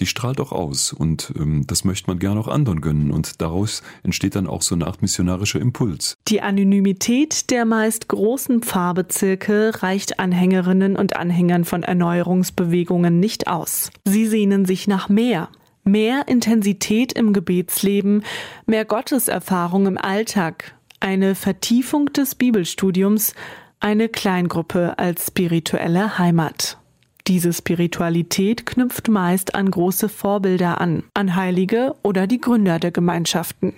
[0.00, 0.92] die strahlt auch aus.
[0.92, 3.10] Und ähm, das möchte man gerne auch anderen gönnen.
[3.10, 6.16] Und daraus entsteht dann auch so eine Art missionarischer Impuls.
[6.28, 13.90] Die Anonymität der meist großen Pfarrbezirke reicht Anhängerinnen und Anhängern von Erneuerungsbewegungen nicht aus.
[14.04, 15.48] Sie sehnen sehnen sich nach mehr.
[15.84, 18.24] Mehr Intensität im Gebetsleben,
[18.66, 23.34] mehr Gotteserfahrung im Alltag, eine Vertiefung des Bibelstudiums,
[23.80, 26.78] eine Kleingruppe als spirituelle Heimat.
[27.26, 33.74] Diese Spiritualität knüpft meist an große Vorbilder an, an Heilige oder die Gründer der Gemeinschaften.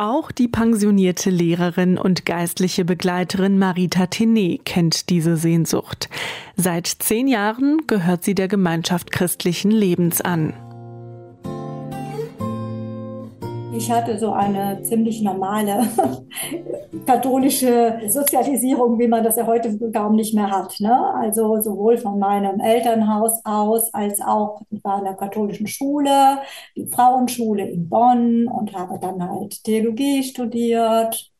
[0.00, 6.08] Auch die pensionierte Lehrerin und geistliche Begleiterin Marita Tenet kennt diese Sehnsucht.
[6.54, 10.54] Seit zehn Jahren gehört sie der Gemeinschaft christlichen Lebens an.
[13.78, 15.86] Ich hatte so eine ziemlich normale
[17.06, 20.80] katholische Sozialisierung, wie man das ja heute kaum nicht mehr hat.
[20.80, 21.14] Ne?
[21.14, 26.40] Also sowohl von meinem Elternhaus aus als auch, in der katholischen Schule,
[26.74, 31.30] die Frauenschule in Bonn und habe dann halt Theologie studiert.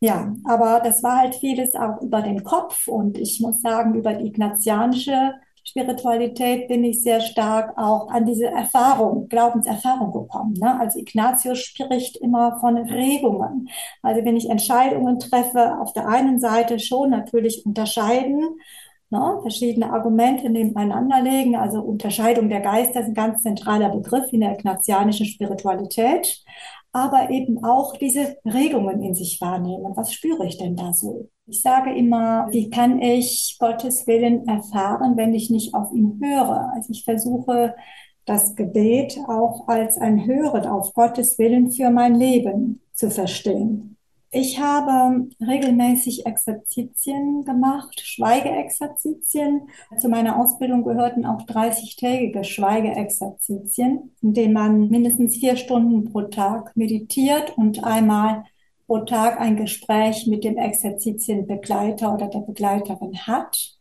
[0.00, 4.12] Ja, aber das war halt vieles auch über den Kopf und ich muss sagen, über
[4.12, 5.32] die ignatianische
[5.64, 10.54] Spiritualität bin ich sehr stark auch an diese Erfahrung, Glaubenserfahrung gekommen.
[10.54, 10.78] Ne?
[10.80, 13.68] Also Ignatius spricht immer von Regungen.
[14.02, 18.58] Also wenn ich Entscheidungen treffe, auf der einen Seite schon natürlich unterscheiden,
[19.10, 19.38] ne?
[19.42, 21.56] verschiedene Argumente nebeneinander legen.
[21.56, 26.42] Also Unterscheidung der Geister ist ein ganz zentraler Begriff in der ignatianischen Spiritualität
[26.92, 29.96] aber eben auch diese Regungen in sich wahrnehmen.
[29.96, 31.28] Was spüre ich denn da so?
[31.50, 36.70] Ich sage immer, wie kann ich Gottes Willen erfahren, wenn ich nicht auf ihn höre?
[36.72, 37.74] Also ich versuche
[38.24, 43.96] das Gebet auch als ein Hören auf Gottes Willen für mein Leben zu verstehen.
[44.30, 49.62] Ich habe regelmäßig Exerzitien gemacht, Schweigeexerzitien.
[49.98, 56.76] Zu meiner Ausbildung gehörten auch 30-tägige Schweigeexerzitien, in denen man mindestens vier Stunden pro Tag
[56.76, 58.44] meditiert und einmal
[58.90, 63.78] pro Tag ein Gespräch mit dem Exerzitienbegleiter oder der Begleiterin hat.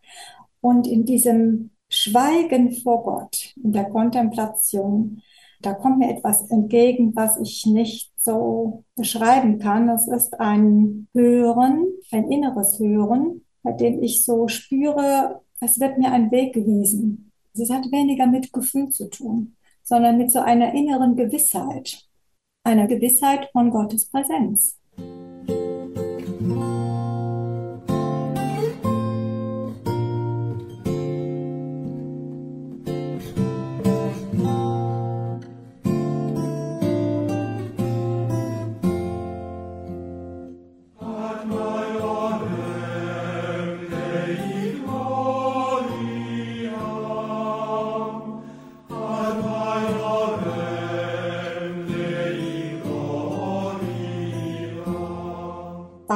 [0.62, 5.24] Und in diesem Schweigen vor Gott, in der Kontemplation,
[5.64, 9.88] da kommt mir etwas entgegen, was ich nicht so beschreiben kann.
[9.88, 16.12] Das ist ein Hören, ein inneres Hören, bei dem ich so spüre, es wird mir
[16.12, 17.32] ein Weg gewiesen.
[17.56, 22.08] Es hat weniger mit Gefühl zu tun, sondern mit so einer inneren Gewissheit,
[22.64, 24.79] einer Gewissheit von Gottes Präsenz.
[25.00, 25.29] Thank you.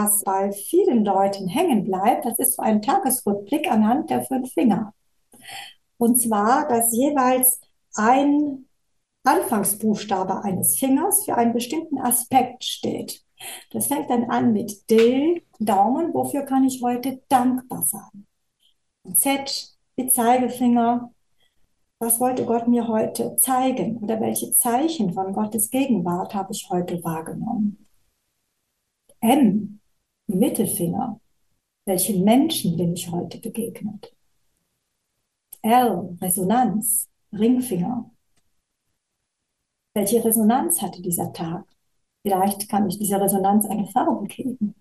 [0.04, 4.94] Was bei vielen Leuten hängen bleibt, das ist so ein Tagesrückblick anhand der fünf Finger.
[5.98, 7.62] Und zwar, dass jeweils
[7.96, 8.66] ein
[9.24, 13.24] Anfangsbuchstabe eines Fingers für einen bestimmten Aspekt steht.
[13.72, 18.28] Das fängt dann an mit D, Daumen, wofür kann ich heute dankbar sein?
[19.14, 21.14] Z, die Zeigefinger,
[22.00, 23.98] was wollte Gott mir heute zeigen?
[23.98, 27.88] Oder welche Zeichen von Gottes Gegenwart habe ich heute wahrgenommen?
[29.22, 29.80] M,
[30.28, 31.20] Mittelfinger.
[31.86, 34.16] Welchen Menschen bin ich heute begegnet?
[35.62, 38.10] R, Resonanz, Ringfinger.
[39.94, 41.66] Welche Resonanz hatte dieser Tag?
[42.24, 44.76] Vielleicht kann ich dieser Resonanz eine Farbe geben.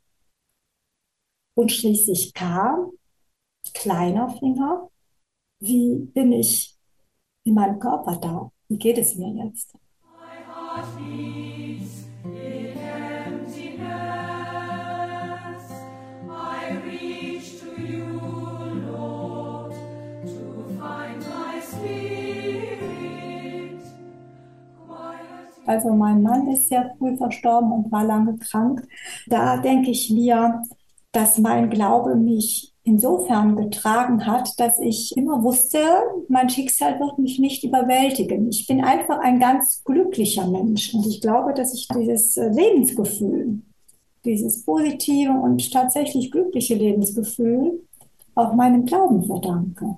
[1.55, 2.91] Und schließlich K,
[3.75, 4.89] kleiner Finger.
[5.61, 6.77] Wie bin ich
[7.45, 8.51] in meinem Körper da?
[8.69, 9.77] Wie geht es mir jetzt?
[25.73, 28.87] Also mein Mann ist sehr früh verstorben und war lange krank.
[29.27, 30.63] Da denke ich mir,
[31.13, 35.79] dass mein Glaube mich insofern getragen hat, dass ich immer wusste,
[36.29, 38.51] mein Schicksal wird mich nicht überwältigen.
[38.51, 43.63] Ich bin einfach ein ganz glücklicher Mensch und ich glaube, dass ich dieses äh, Lebensgefühl,
[44.27, 47.81] dieses positive und tatsächlich glückliche Lebensgefühl
[48.35, 49.97] auch meinem Glauben verdanke.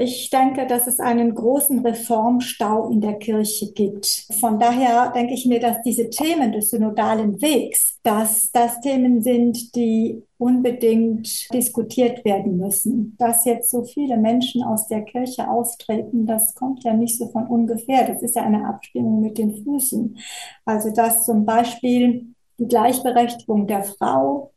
[0.00, 4.26] Ich denke, dass es einen großen Reformstau in der Kirche gibt.
[4.40, 9.76] Von daher denke ich mir, dass diese Themen des synodalen Wegs, dass das Themen sind,
[9.76, 13.14] die unbedingt diskutiert werden müssen.
[13.18, 17.46] Dass jetzt so viele Menschen aus der Kirche austreten, das kommt ja nicht so von
[17.46, 18.06] ungefähr.
[18.06, 20.16] Das ist ja eine Abstimmung mit den Füßen.
[20.64, 24.52] Also dass zum Beispiel die Gleichberechtigung der Frau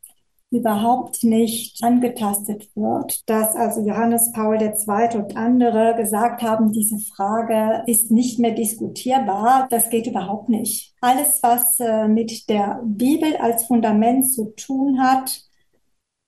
[0.53, 5.17] überhaupt nicht angetastet wird, dass also Johannes Paul II.
[5.17, 9.67] und andere gesagt haben, diese Frage ist nicht mehr diskutierbar.
[9.71, 10.93] Das geht überhaupt nicht.
[11.01, 15.41] Alles, was äh, mit der Bibel als Fundament zu tun hat,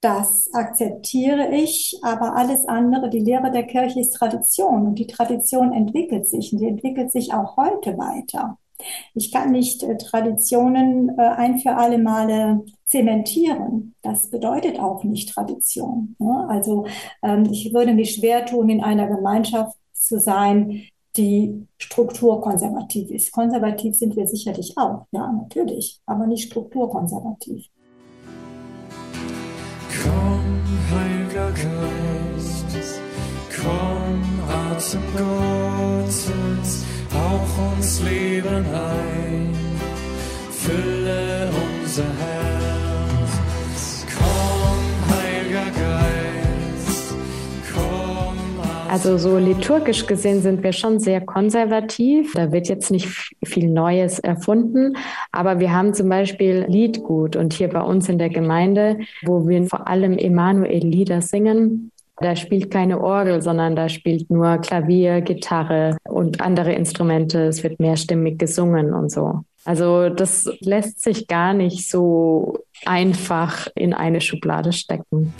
[0.00, 5.72] das akzeptiere ich, aber alles andere, die Lehre der Kirche ist Tradition und die Tradition
[5.72, 8.58] entwickelt sich und die entwickelt sich auch heute weiter.
[9.14, 13.94] Ich kann nicht äh, Traditionen äh, ein für alle Male zementieren.
[14.02, 16.16] Das bedeutet auch nicht Tradition.
[16.18, 16.46] Ne?
[16.48, 16.86] Also
[17.22, 20.82] ähm, ich würde mich schwer tun, in einer Gemeinschaft zu sein,
[21.16, 23.32] die strukturkonservativ ist.
[23.32, 27.66] Konservativ sind wir sicherlich auch, ja, natürlich, aber nicht strukturkonservativ.
[30.02, 33.00] Komm, Heiliger Geist,
[33.50, 39.15] komm, Atem Gottes hauch uns Leben ein,
[48.96, 52.32] Also so liturgisch gesehen sind wir schon sehr konservativ.
[52.32, 53.06] Da wird jetzt nicht
[53.44, 54.96] viel Neues erfunden,
[55.32, 59.66] aber wir haben zum Beispiel Liedgut und hier bei uns in der Gemeinde, wo wir
[59.66, 66.40] vor allem Emanuel-Lieder singen, da spielt keine Orgel, sondern da spielt nur Klavier, Gitarre und
[66.40, 67.48] andere Instrumente.
[67.48, 69.40] Es wird mehrstimmig gesungen und so.
[69.66, 75.34] Also das lässt sich gar nicht so einfach in eine Schublade stecken.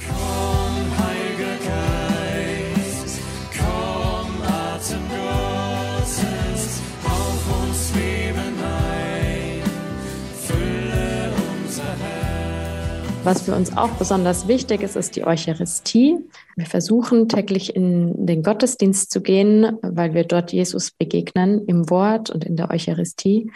[13.26, 16.16] Was für uns auch besonders wichtig ist, ist die Eucharistie.
[16.54, 22.30] Wir versuchen täglich in den Gottesdienst zu gehen, weil wir dort Jesus begegnen im Wort
[22.30, 23.50] und in der Eucharistie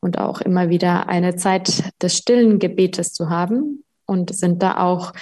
[0.00, 5.12] und auch immer wieder eine Zeit des stillen Gebetes zu haben und sind da auch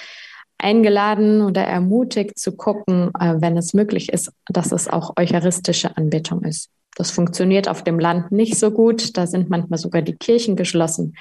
[0.58, 6.44] eingeladen oder ermutigt zu gucken, äh, wenn es möglich ist, dass es auch eucharistische Anbetung
[6.44, 6.70] ist.
[6.96, 9.16] Das funktioniert auf dem Land nicht so gut.
[9.16, 11.14] Da sind manchmal sogar die Kirchen geschlossen.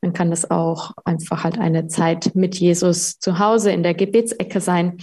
[0.00, 4.60] Dann kann es auch einfach halt eine Zeit mit Jesus zu Hause in der Gebetsecke
[4.60, 4.98] sein.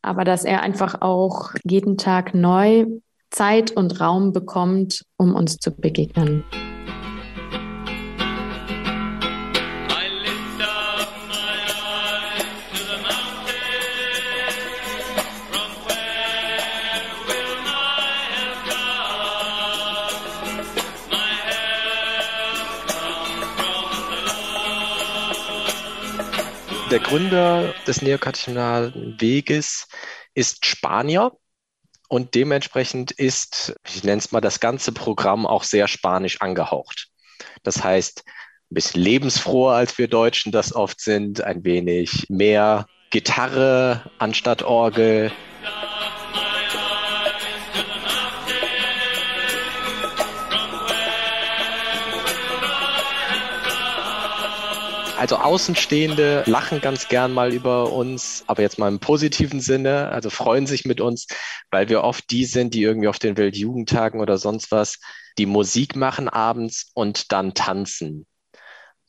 [0.00, 2.86] Aber dass er einfach auch jeden Tag neu
[3.30, 6.44] Zeit und Raum bekommt, um uns zu begegnen.
[26.90, 29.88] Der Gründer des neokatechumenalen Weges
[30.32, 31.32] ist Spanier
[32.08, 37.08] und dementsprechend ist, ich nenne es mal, das ganze Programm auch sehr spanisch angehaucht.
[37.62, 38.24] Das heißt,
[38.70, 45.30] ein bisschen lebensfroher, als wir Deutschen das oft sind, ein wenig mehr Gitarre anstatt Orgel,
[55.18, 60.30] Also Außenstehende lachen ganz gern mal über uns, aber jetzt mal im positiven Sinne, also
[60.30, 61.26] freuen sich mit uns,
[61.72, 65.00] weil wir oft die sind, die irgendwie auf den Weltjugendtagen oder sonst was
[65.36, 68.28] die Musik machen abends und dann tanzen.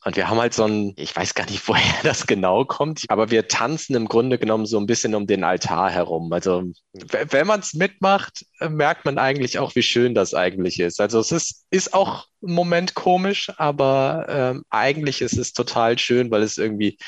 [0.04, 3.30] Und wir haben halt so ein, ich weiß gar nicht, woher das genau kommt, aber
[3.30, 6.32] wir tanzen im Grunde genommen so ein bisschen um den Altar herum.
[6.32, 11.00] Also wenn man es mitmacht, merkt man eigentlich auch, wie schön das eigentlich ist.
[11.00, 16.30] Also es ist, ist auch im Moment komisch, aber ähm, eigentlich ist es total schön,
[16.30, 16.98] weil es irgendwie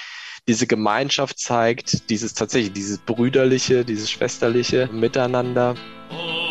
[0.49, 5.77] diese Gemeinschaft zeigt, dieses tatsächlich, dieses brüderliche, dieses schwesterliche Miteinander.
[6.11, 6.42] Oh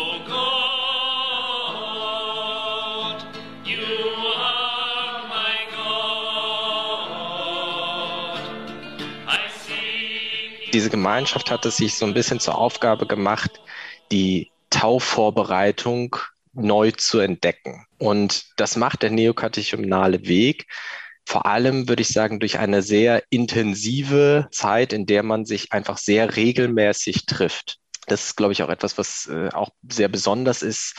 [10.72, 13.60] diese Gemeinschaft hat es sich so ein bisschen zur Aufgabe gemacht,
[14.10, 16.16] die Tauvorbereitung
[16.54, 17.86] neu zu entdecken.
[17.98, 20.66] Und das macht der neokatechumnale Weg.
[21.24, 25.98] Vor allem würde ich sagen, durch eine sehr intensive Zeit, in der man sich einfach
[25.98, 27.78] sehr regelmäßig trifft.
[28.06, 30.96] Das ist, glaube ich, auch etwas, was äh, auch sehr besonders ist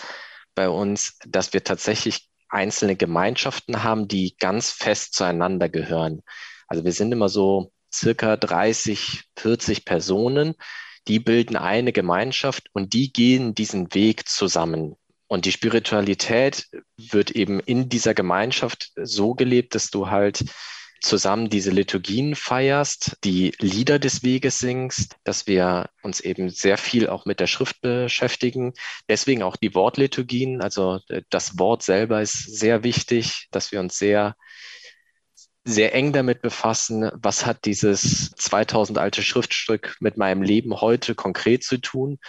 [0.56, 6.22] bei uns, dass wir tatsächlich einzelne Gemeinschaften haben, die ganz fest zueinander gehören.
[6.68, 10.56] Also wir sind immer so circa 30, 40 Personen,
[11.08, 14.96] die bilden eine Gemeinschaft und die gehen diesen Weg zusammen.
[15.28, 16.68] Und die Spiritualität
[16.98, 20.46] wird eben in dieser Gemeinschaft so gelebt, dass du halt
[21.04, 27.10] zusammen diese Liturgien feierst, die Lieder des Weges singst, dass wir uns eben sehr viel
[27.10, 28.74] auch mit der Schrift beschäftigen.
[29.10, 34.36] Deswegen auch die Wortliturgien, also das Wort selber ist sehr wichtig, dass wir uns sehr
[35.66, 41.64] sehr eng damit befassen, was hat dieses 2000 alte Schriftstück mit meinem Leben heute konkret
[41.64, 42.20] zu tun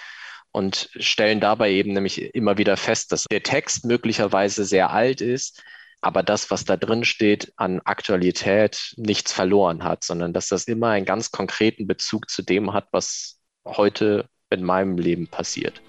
[0.53, 5.63] und stellen dabei eben nämlich immer wieder fest, dass der Text möglicherweise sehr alt ist,
[6.01, 10.91] aber das, was da drin steht, an Aktualität nichts verloren hat, sondern dass das immer
[10.91, 15.83] einen ganz konkreten Bezug zu dem hat, was heute in meinem Leben passiert.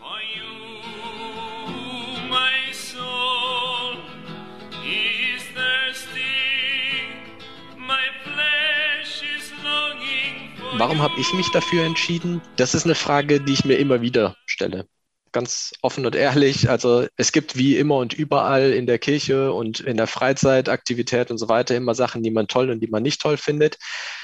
[10.77, 12.41] Warum habe ich mich dafür entschieden?
[12.57, 14.87] Das ist eine Frage, die ich mir immer wieder stelle
[15.35, 16.69] ganz offen und ehrlich.
[16.69, 21.37] Also es gibt wie immer und überall in der Kirche und in der Freizeitaktivität und
[21.37, 23.77] so weiter immer Sachen, die man toll und die man nicht toll findet.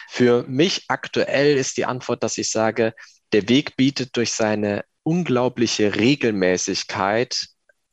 [0.07, 2.93] Für mich aktuell ist die Antwort, dass ich sage,
[3.33, 7.47] der Weg bietet durch seine unglaubliche Regelmäßigkeit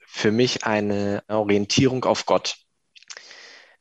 [0.06, 2.54] für mich eine Orientierung auf Gott.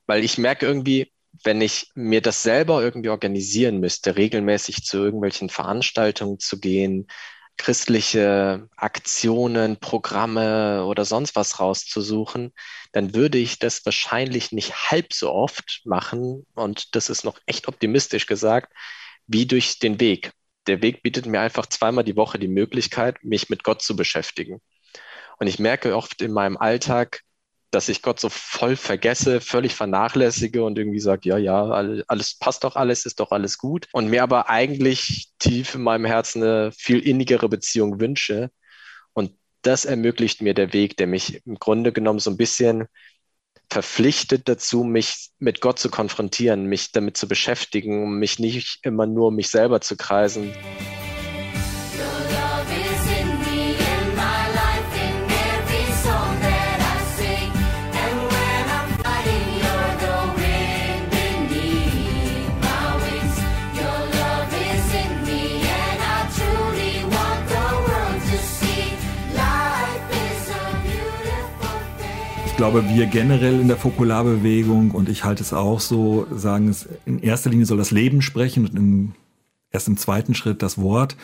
[0.08, 1.12] Weil ich merke irgendwie,
[1.44, 7.08] wenn ich mir das selber irgendwie organisieren müsste, regelmäßig zu irgendwelchen Veranstaltungen zu gehen,
[7.58, 12.54] christliche Aktionen, Programme oder sonst was rauszusuchen,
[12.92, 17.68] dann würde ich das wahrscheinlich nicht halb so oft machen, und das ist noch echt
[17.68, 18.74] optimistisch gesagt,
[19.26, 20.32] wie durch den Weg.
[20.68, 24.62] Der Weg bietet mir einfach zweimal die Woche die Möglichkeit, mich mit Gott zu beschäftigen.
[25.40, 27.22] Und ich merke oft in meinem Alltag,
[27.78, 31.64] dass ich Gott so voll vergesse, völlig vernachlässige und irgendwie sage, ja, ja,
[32.08, 33.88] alles passt doch alles, ist doch alles gut.
[33.92, 38.50] Und mir aber eigentlich tief in meinem Herzen eine viel innigere Beziehung wünsche.
[39.14, 42.88] Und das ermöglicht mir der Weg, der mich im Grunde genommen so ein bisschen
[43.70, 49.28] verpflichtet dazu, mich mit Gott zu konfrontieren, mich damit zu beschäftigen, mich nicht immer nur
[49.28, 50.52] um mich selber zu kreisen.
[72.58, 77.20] Glaube, wir generell in der Fokularbewegung und ich halte es auch so, sagen es, in
[77.20, 79.12] erster Linie soll das Leben sprechen und in,
[79.70, 81.16] erst im zweiten Schritt das Wort.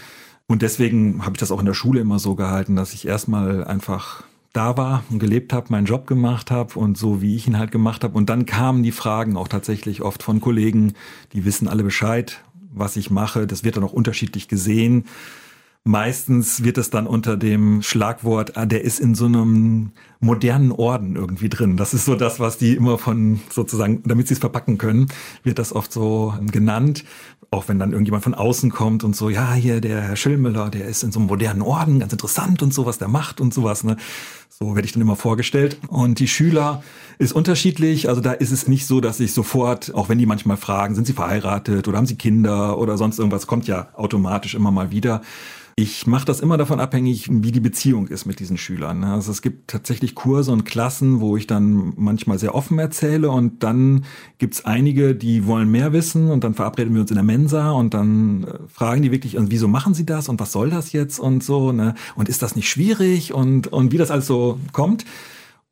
[0.45, 3.65] Und deswegen habe ich das auch in der Schule immer so gehalten, dass ich erstmal
[3.65, 4.23] einfach
[4.53, 7.71] da war und gelebt habe, meinen Job gemacht habe und so wie ich ihn halt
[7.71, 8.15] gemacht habe.
[8.15, 10.93] Und dann kamen die Fragen auch tatsächlich oft von Kollegen,
[11.33, 13.47] die wissen alle Bescheid, was ich mache.
[13.47, 15.05] Das wird dann auch unterschiedlich gesehen.
[15.83, 19.91] Meistens wird es dann unter dem Schlagwort, ah, der ist in so einem
[20.23, 21.77] modernen Orden irgendwie drin.
[21.77, 25.07] Das ist so das, was die immer von sozusagen, damit sie es verpacken können,
[25.43, 27.03] wird das oft so genannt.
[27.51, 30.85] Auch wenn dann irgendjemand von außen kommt und so, ja, hier der Herr Schillmüller, der
[30.85, 33.83] ist in so einem modernen Orden, ganz interessant und so, was der macht und sowas.
[33.83, 33.97] Ne?
[34.49, 35.77] So werde ich dann immer vorgestellt.
[35.87, 36.81] Und die Schüler
[37.19, 38.09] ist unterschiedlich.
[38.09, 41.05] Also da ist es nicht so, dass ich sofort, auch wenn die manchmal fragen, sind
[41.05, 45.21] sie verheiratet oder haben sie Kinder oder sonst irgendwas, kommt ja automatisch immer mal wieder
[45.75, 49.03] ich mache das immer davon abhängig, wie die Beziehung ist mit diesen Schülern.
[49.03, 53.63] Also es gibt tatsächlich Kurse und Klassen, wo ich dann manchmal sehr offen erzähle und
[53.63, 54.05] dann
[54.37, 57.93] gibt's einige, die wollen mehr wissen und dann verabreden wir uns in der Mensa und
[57.93, 61.19] dann äh, fragen die wirklich, und wieso machen sie das und was soll das jetzt
[61.19, 61.95] und so, ne?
[62.15, 65.05] Und ist das nicht schwierig und, und wie das alles so kommt.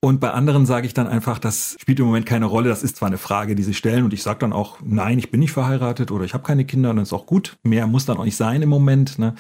[0.04, 2.70] Und bei anderen sage ich dann einfach, das spielt im Moment keine Rolle.
[2.70, 5.30] Das ist zwar eine Frage, die sie stellen und ich sage dann auch, nein, ich
[5.30, 7.58] bin nicht verheiratet oder ich habe keine Kinder und das ist auch gut.
[7.62, 9.20] Mehr muss dann auch nicht sein im Moment.
[9.20, 9.36] Ne?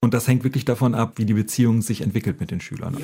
[0.00, 2.96] Und das hängt wirklich davon ab, wie die Beziehung sich entwickelt mit den Schülern.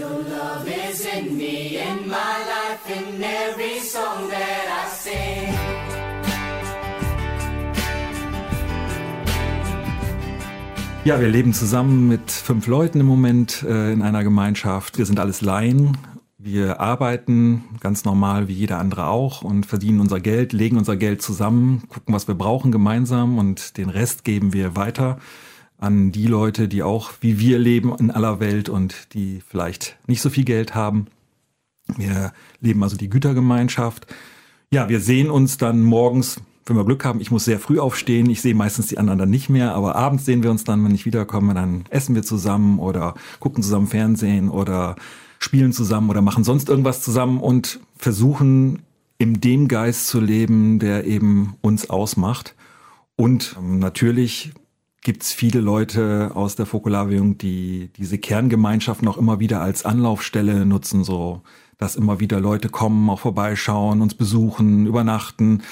[11.04, 14.98] Ja, wir leben zusammen mit fünf Leuten im Moment äh, in einer Gemeinschaft.
[14.98, 15.96] Wir sind alles Laien.
[16.36, 21.22] Wir arbeiten ganz normal wie jeder andere auch und verdienen unser Geld, legen unser Geld
[21.22, 25.18] zusammen, gucken, was wir brauchen gemeinsam und den Rest geben wir weiter
[25.78, 30.22] an die Leute, die auch wie wir leben in aller Welt und die vielleicht nicht
[30.22, 31.06] so viel Geld haben.
[31.96, 34.06] Wir leben also die Gütergemeinschaft.
[34.72, 37.20] Ja, wir sehen uns dann morgens, wenn wir Glück haben.
[37.20, 38.28] Ich muss sehr früh aufstehen.
[38.28, 40.94] Ich sehe meistens die anderen dann nicht mehr, aber abends sehen wir uns dann, wenn
[40.94, 41.54] ich wiederkomme.
[41.54, 44.96] Dann essen wir zusammen oder gucken zusammen Fernsehen oder
[45.38, 48.82] spielen zusammen oder machen sonst irgendwas zusammen und versuchen
[49.18, 52.54] in dem Geist zu leben, der eben uns ausmacht.
[53.16, 54.52] Und ähm, natürlich
[55.02, 61.04] gibt's viele Leute aus der Fokularbewegung, die diese Kerngemeinschaften auch immer wieder als Anlaufstelle nutzen,
[61.04, 61.42] so
[61.78, 65.62] dass immer wieder Leute kommen, auch vorbeischauen, uns besuchen, übernachten.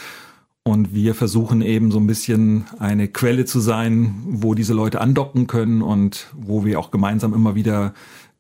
[0.63, 5.47] Und wir versuchen eben so ein bisschen eine Quelle zu sein, wo diese Leute andocken
[5.47, 7.93] können und wo wir auch gemeinsam immer wieder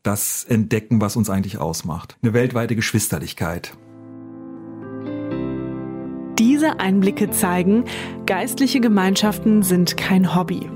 [0.03, 2.17] das entdecken, was uns eigentlich ausmacht.
[2.23, 3.77] Eine weltweite Geschwisterlichkeit.
[6.39, 7.85] Diese Einblicke zeigen,
[8.27, 10.69] geistliche Gemeinschaften sind kein Hobby.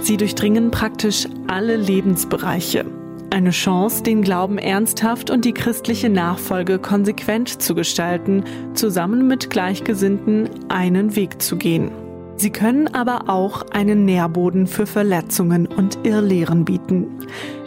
[0.00, 2.99] Sie durchdringen praktisch alle Lebensbereiche.
[3.32, 8.42] Eine Chance, den Glauben ernsthaft und die christliche Nachfolge konsequent zu gestalten,
[8.74, 11.92] zusammen mit Gleichgesinnten einen Weg zu gehen.
[12.36, 17.06] Sie können aber auch einen Nährboden für Verletzungen und Irrlehren bieten.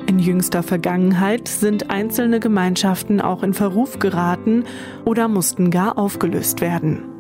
[0.07, 4.65] In jüngster Vergangenheit sind einzelne Gemeinschaften auch in Verruf geraten
[5.05, 7.12] oder mussten gar aufgelöst werden.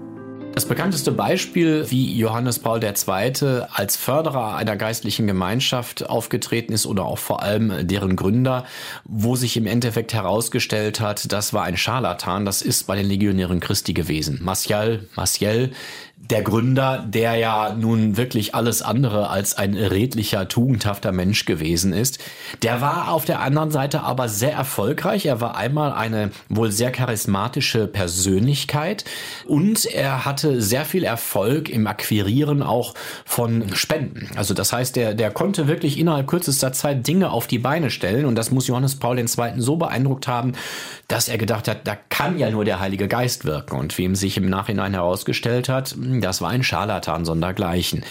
[0.53, 3.63] Das bekannteste Beispiel, wie Johannes Paul II.
[3.71, 8.63] als Förderer einer geistlichen Gemeinschaft aufgetreten ist oder auch vor allem deren Gründer,
[9.03, 13.61] wo sich im Endeffekt herausgestellt hat, das war ein Scharlatan, das ist bei den Legionären
[13.61, 14.41] Christi gewesen.
[14.43, 15.71] Martial, Martial,
[16.29, 22.19] der Gründer, der ja nun wirklich alles andere als ein redlicher, tugendhafter Mensch gewesen ist,
[22.61, 25.25] der war auf der anderen Seite aber sehr erfolgreich.
[25.25, 29.03] Er war einmal eine wohl sehr charismatische Persönlichkeit
[29.45, 32.93] und er hatte sehr viel Erfolg im Akquirieren auch
[33.25, 34.29] von Spenden.
[34.37, 38.25] Also das heißt, der, der konnte wirklich innerhalb kürzester Zeit Dinge auf die Beine stellen
[38.25, 39.27] und das muss Johannes Paul II.
[39.57, 40.53] so beeindruckt haben,
[41.09, 43.77] dass er gedacht hat, da kann ja nur der Heilige Geist wirken.
[43.77, 48.03] Und wie ihm sich im Nachhinein herausgestellt hat, das war ein Scharlatan sondergleichen.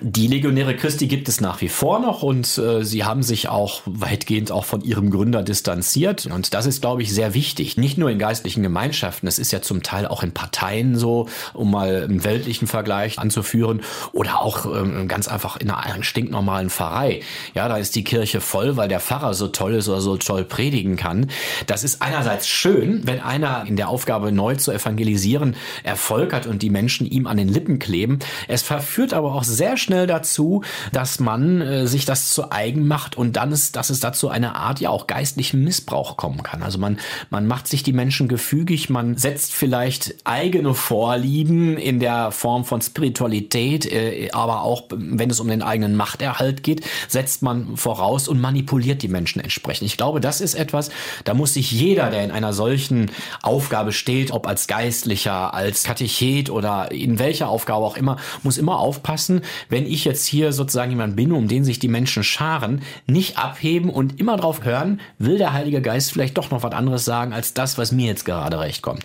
[0.00, 3.82] Die Legionäre Christi gibt es nach wie vor noch und äh, sie haben sich auch
[3.84, 6.26] weitgehend auch von ihrem Gründer distanziert.
[6.26, 7.76] Und das ist, glaube ich, sehr wichtig.
[7.76, 11.70] Nicht nur in geistlichen Gemeinschaften, es ist ja zum Teil auch in Parteien so, um
[11.70, 13.82] mal einen weltlichen Vergleich anzuführen,
[14.12, 17.20] oder auch ähm, ganz einfach in einer stinknormalen Pfarrei.
[17.54, 20.44] Ja, da ist die Kirche voll, weil der Pfarrer so toll ist oder so toll
[20.44, 21.30] predigen kann.
[21.66, 26.62] Das ist einerseits schön, wenn einer in der Aufgabe neu zu evangelisieren Erfolg hat und
[26.62, 28.18] die Menschen ihm an den Lippen kleben.
[28.48, 30.62] Es verführt aber auch sehr schnell dazu,
[30.92, 34.54] dass man äh, sich das zu eigen macht und dann ist, dass es dazu eine
[34.56, 36.62] Art ja auch geistlichen Missbrauch kommen kann.
[36.62, 36.98] Also man,
[37.30, 42.80] man macht sich die Menschen gefügig, man setzt vielleicht eigene Vorlieben in der Form von
[42.80, 48.40] Spiritualität, äh, aber auch wenn es um den eigenen Machterhalt geht, setzt man voraus und
[48.40, 49.86] manipuliert die Menschen entsprechend.
[49.86, 50.90] Ich glaube, das ist etwas,
[51.24, 53.10] da muss sich jeder, der in einer solchen
[53.42, 58.78] Aufgabe steht, ob als Geistlicher, als Katechet oder in welcher Aufgabe auch immer, muss immer
[58.78, 59.42] aufpassen,
[59.72, 63.88] wenn ich jetzt hier sozusagen jemand bin, um den sich die Menschen scharen, nicht abheben
[63.88, 67.54] und immer drauf hören, will der Heilige Geist vielleicht doch noch was anderes sagen als
[67.54, 69.04] das, was mir jetzt gerade recht kommt.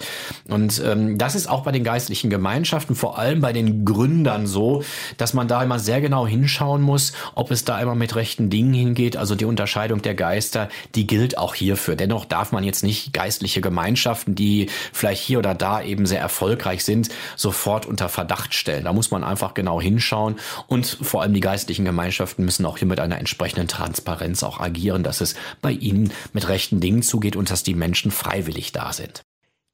[0.50, 4.84] Und ähm, das ist auch bei den geistlichen Gemeinschaften, vor allem bei den Gründern so,
[5.16, 8.74] dass man da immer sehr genau hinschauen muss, ob es da immer mit rechten Dingen
[8.74, 9.16] hingeht.
[9.16, 11.96] Also die Unterscheidung der Geister, die gilt auch hierfür.
[11.96, 16.84] Dennoch darf man jetzt nicht geistliche Gemeinschaften, die vielleicht hier oder da eben sehr erfolgreich
[16.84, 17.08] sind,
[17.38, 18.84] sofort unter Verdacht stellen.
[18.84, 20.36] Da muss man einfach genau hinschauen
[20.68, 25.04] und vor allem die geistlichen Gemeinschaften müssen auch hier mit einer entsprechenden Transparenz auch agieren,
[25.04, 29.22] dass es bei ihnen mit rechten Dingen zugeht und dass die Menschen freiwillig da sind.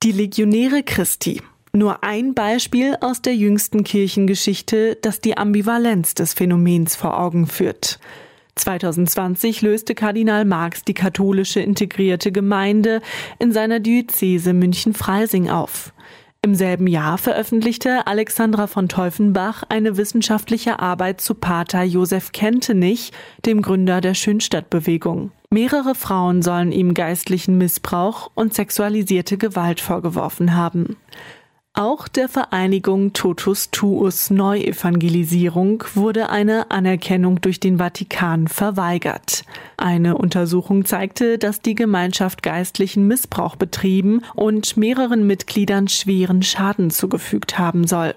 [0.04, 1.42] Die Legionäre Christi.
[1.76, 8.00] Nur ein Beispiel aus der jüngsten Kirchengeschichte, das die Ambivalenz des Phänomens vor Augen führt.
[8.56, 13.02] 2020 löste Kardinal Marx die katholische integrierte Gemeinde
[13.40, 15.93] in seiner Diözese München-Freising auf.
[16.46, 23.14] Im selben Jahr veröffentlichte Alexandra von Teufenbach eine wissenschaftliche Arbeit zu Pater Josef Kentenich,
[23.46, 25.32] dem Gründer der Schönstadtbewegung.
[25.50, 30.98] Mehrere Frauen sollen ihm geistlichen Missbrauch und sexualisierte Gewalt vorgeworfen haben.
[31.76, 39.44] Auch der Vereinigung Totus Tuus Neuevangelisierung wurde eine Anerkennung durch den Vatikan verweigert.
[39.76, 47.58] Eine Untersuchung zeigte, dass die Gemeinschaft geistlichen Missbrauch betrieben und mehreren Mitgliedern schweren Schaden zugefügt
[47.58, 48.14] haben soll.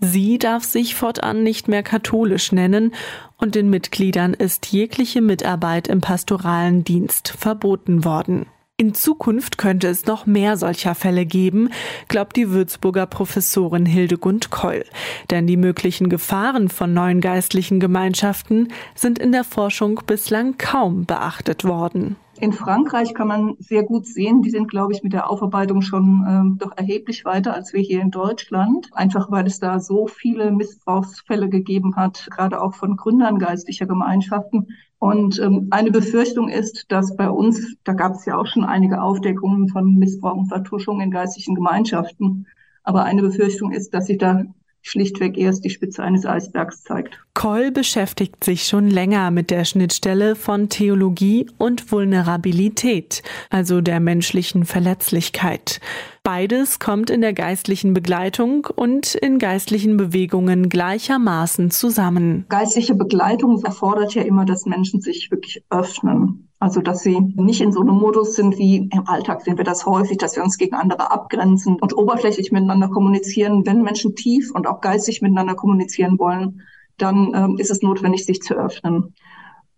[0.00, 2.92] Sie darf sich fortan nicht mehr katholisch nennen
[3.36, 8.46] und den Mitgliedern ist jegliche Mitarbeit im pastoralen Dienst verboten worden.
[8.80, 11.68] In Zukunft könnte es noch mehr solcher Fälle geben,
[12.08, 14.86] glaubt die Würzburger Professorin Hildegund Keul.
[15.28, 21.62] Denn die möglichen Gefahren von neuen geistlichen Gemeinschaften sind in der Forschung bislang kaum beachtet
[21.64, 22.16] worden.
[22.40, 26.24] In Frankreich kann man sehr gut sehen, die sind, glaube ich, mit der Aufarbeitung schon
[26.26, 28.88] ähm, doch erheblich weiter als wir hier in Deutschland.
[28.92, 34.68] Einfach weil es da so viele Missbrauchsfälle gegeben hat, gerade auch von Gründern geistlicher Gemeinschaften.
[34.98, 39.02] Und ähm, eine Befürchtung ist, dass bei uns, da gab es ja auch schon einige
[39.02, 42.46] Aufdeckungen von Missbrauch und Vertuschung in geistlichen Gemeinschaften.
[42.84, 44.44] Aber eine Befürchtung ist, dass sich da
[44.82, 47.18] schlichtweg erst die Spitze eines Eisbergs zeigt.
[47.34, 54.64] Koll beschäftigt sich schon länger mit der Schnittstelle von Theologie und Vulnerabilität, also der menschlichen
[54.64, 55.80] Verletzlichkeit.
[56.22, 62.44] Beides kommt in der geistlichen Begleitung und in geistlichen Bewegungen gleichermaßen zusammen.
[62.48, 66.49] Geistliche Begleitung erfordert ja immer, dass Menschen sich wirklich öffnen.
[66.62, 69.86] Also, dass sie nicht in so einem Modus sind wie im Alltag sehen wir das
[69.86, 73.64] häufig, dass wir uns gegen andere abgrenzen und oberflächlich miteinander kommunizieren.
[73.64, 76.60] Wenn Menschen tief und auch geistig miteinander kommunizieren wollen,
[76.98, 79.14] dann ähm, ist es notwendig, sich zu öffnen.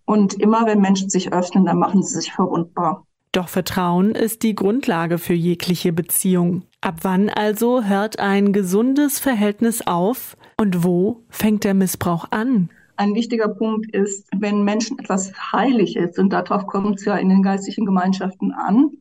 [0.05, 3.07] Und immer wenn Menschen sich öffnen, dann machen sie sich verwundbar.
[3.31, 6.65] Doch Vertrauen ist die Grundlage für jegliche Beziehung.
[6.81, 12.71] Ab wann also hört ein gesundes Verhältnis auf und wo fängt der Missbrauch an?
[12.97, 17.29] Ein wichtiger Punkt ist, wenn Menschen etwas heilig ist, und darauf kommt es ja in
[17.29, 18.99] den geistlichen Gemeinschaften an,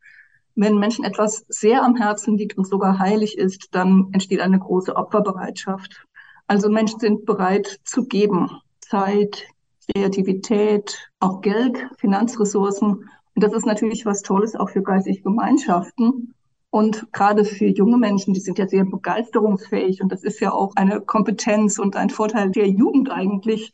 [0.55, 4.95] wenn Menschen etwas sehr am Herzen liegt und sogar heilig ist, dann entsteht eine große
[4.95, 6.05] Opferbereitschaft.
[6.47, 8.49] Also Menschen sind bereit zu geben.
[8.81, 9.47] Zeit,
[9.93, 13.09] Kreativität, auch Geld, Finanzressourcen.
[13.35, 16.33] Und das ist natürlich was Tolles auch für geistige Gemeinschaften.
[16.71, 20.73] Und gerade für junge Menschen, die sind ja sehr begeisterungsfähig und das ist ja auch
[20.77, 23.73] eine Kompetenz und ein Vorteil der Jugend eigentlich.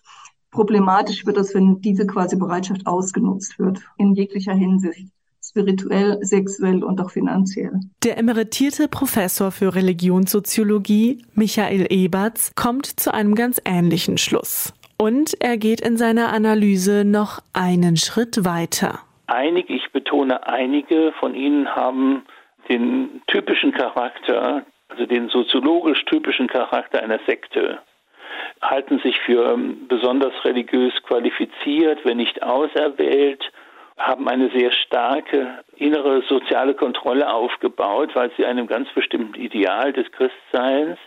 [0.50, 5.10] Problematisch wird es, wenn diese quasi Bereitschaft ausgenutzt wird, in jeglicher Hinsicht
[5.44, 7.80] spirituell, sexuell und auch finanziell.
[8.04, 14.74] Der emeritierte Professor für Religionssoziologie, Michael Eberts, kommt zu einem ganz ähnlichen Schluss.
[14.98, 19.00] Und er geht in seiner Analyse noch einen Schritt weiter.
[19.28, 22.24] Einige, ich betone einige von ihnen haben
[22.70, 27.80] den typischen Charakter, also den soziologisch typischen Charakter einer Sekte,
[28.62, 29.58] halten sich für
[29.88, 33.52] besonders religiös qualifiziert, wenn nicht auserwählt,
[33.98, 40.12] haben eine sehr starke innere soziale Kontrolle aufgebaut, weil sie einem ganz bestimmten Ideal des
[40.12, 41.00] Christseins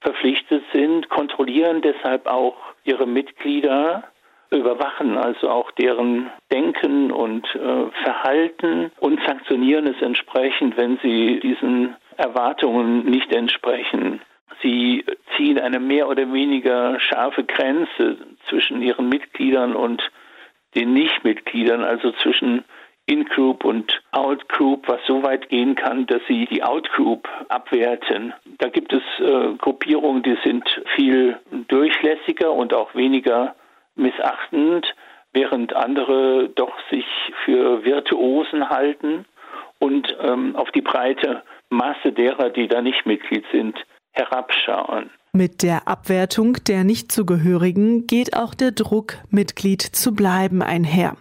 [0.00, 4.04] verpflichtet sind, kontrollieren deshalb auch ihre Mitglieder
[4.50, 11.96] überwachen also auch deren Denken und äh, Verhalten und sanktionieren es entsprechend, wenn sie diesen
[12.16, 14.20] Erwartungen nicht entsprechen.
[14.62, 15.04] Sie
[15.36, 20.02] ziehen eine mehr oder weniger scharfe Grenze zwischen ihren Mitgliedern und
[20.74, 22.64] den Nichtmitgliedern, also zwischen
[23.06, 28.34] In-Group und Out-Group, was so weit gehen kann, dass sie die Out-Group abwerten.
[28.58, 31.38] Da gibt es äh, Gruppierungen, die sind viel
[31.68, 33.54] durchlässiger und auch weniger
[33.94, 34.86] missachtend,
[35.32, 37.04] während andere doch sich
[37.44, 39.24] für Virtuosen halten
[39.78, 43.76] und ähm, auf die breite Masse derer, die da nicht Mitglied sind,
[44.12, 45.10] herabschauen.
[45.32, 51.16] Mit der Abwertung der Nichtzugehörigen geht auch der Druck, Mitglied zu bleiben, einher.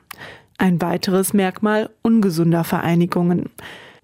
[0.57, 3.51] Ein weiteres Merkmal ungesunder Vereinigungen.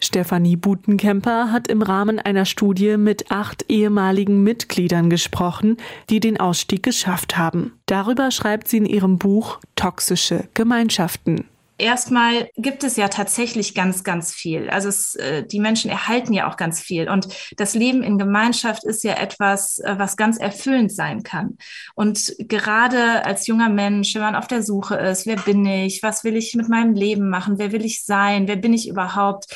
[0.05, 5.77] Stefanie Butenkemper hat im Rahmen einer Studie mit acht ehemaligen Mitgliedern gesprochen,
[6.09, 7.73] die den Ausstieg geschafft haben.
[7.87, 11.45] Darüber schreibt sie in ihrem Buch Toxische Gemeinschaften.
[11.77, 14.69] Erstmal gibt es ja tatsächlich ganz, ganz viel.
[14.69, 17.09] Also es, äh, die Menschen erhalten ja auch ganz viel.
[17.09, 21.57] Und das Leben in Gemeinschaft ist ja etwas, äh, was ganz erfüllend sein kann.
[21.93, 26.23] Und gerade als junger Mensch, wenn man auf der Suche ist, wer bin ich, was
[26.23, 29.47] will ich mit meinem Leben machen, wer will ich sein, wer bin ich überhaupt,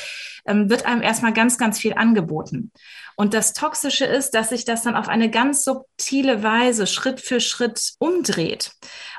[0.46, 2.70] ähm, wird einem erstmal ganz, ganz viel angeboten.
[3.16, 7.40] Und das Toxische ist, dass sich das dann auf eine ganz subtile Weise Schritt für
[7.40, 8.72] Schritt umdreht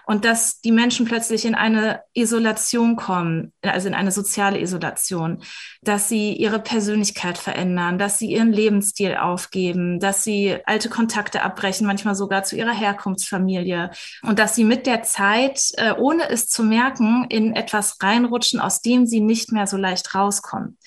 [0.05, 5.43] und dass die Menschen plötzlich in eine Isolation kommen, also in eine soziale Isolation,
[5.81, 11.87] dass sie ihre Persönlichkeit verändern, dass sie ihren Lebensstil aufgeben, dass sie alte Kontakte abbrechen,
[11.87, 13.91] manchmal sogar zu ihrer Herkunftsfamilie.
[14.23, 18.81] Und dass sie mit der Zeit, äh, ohne es zu merken, in etwas reinrutschen, aus
[18.81, 20.77] dem sie nicht mehr so leicht rauskommen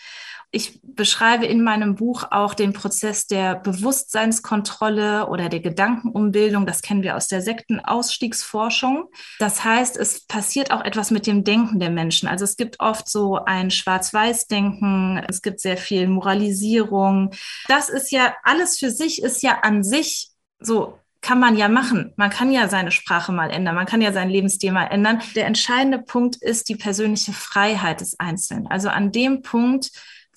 [0.55, 6.65] ich beschreibe in meinem Buch auch den Prozess der Bewusstseinskontrolle oder der Gedankenumbildung.
[6.67, 9.07] Das kennen wir aus der Sektenausstiegsforschung.
[9.39, 12.29] Das heißt, es passiert auch etwas mit dem Denken der Menschen.
[12.29, 15.25] Also es gibt oft so ein Schwarz-Weiß-Denken.
[15.29, 17.33] Es gibt sehr viel Moralisierung.
[17.67, 20.31] Das ist ja alles für sich, ist ja an sich
[20.61, 22.13] so kann man ja machen.
[22.17, 25.23] Man kann ja seine Sprache mal ändern, man kann ja sein Lebensstil mal ändern.
[25.35, 28.67] Der entscheidende Punkt ist die persönliche Freiheit des Einzelnen.
[28.67, 29.91] Also an dem Punkt,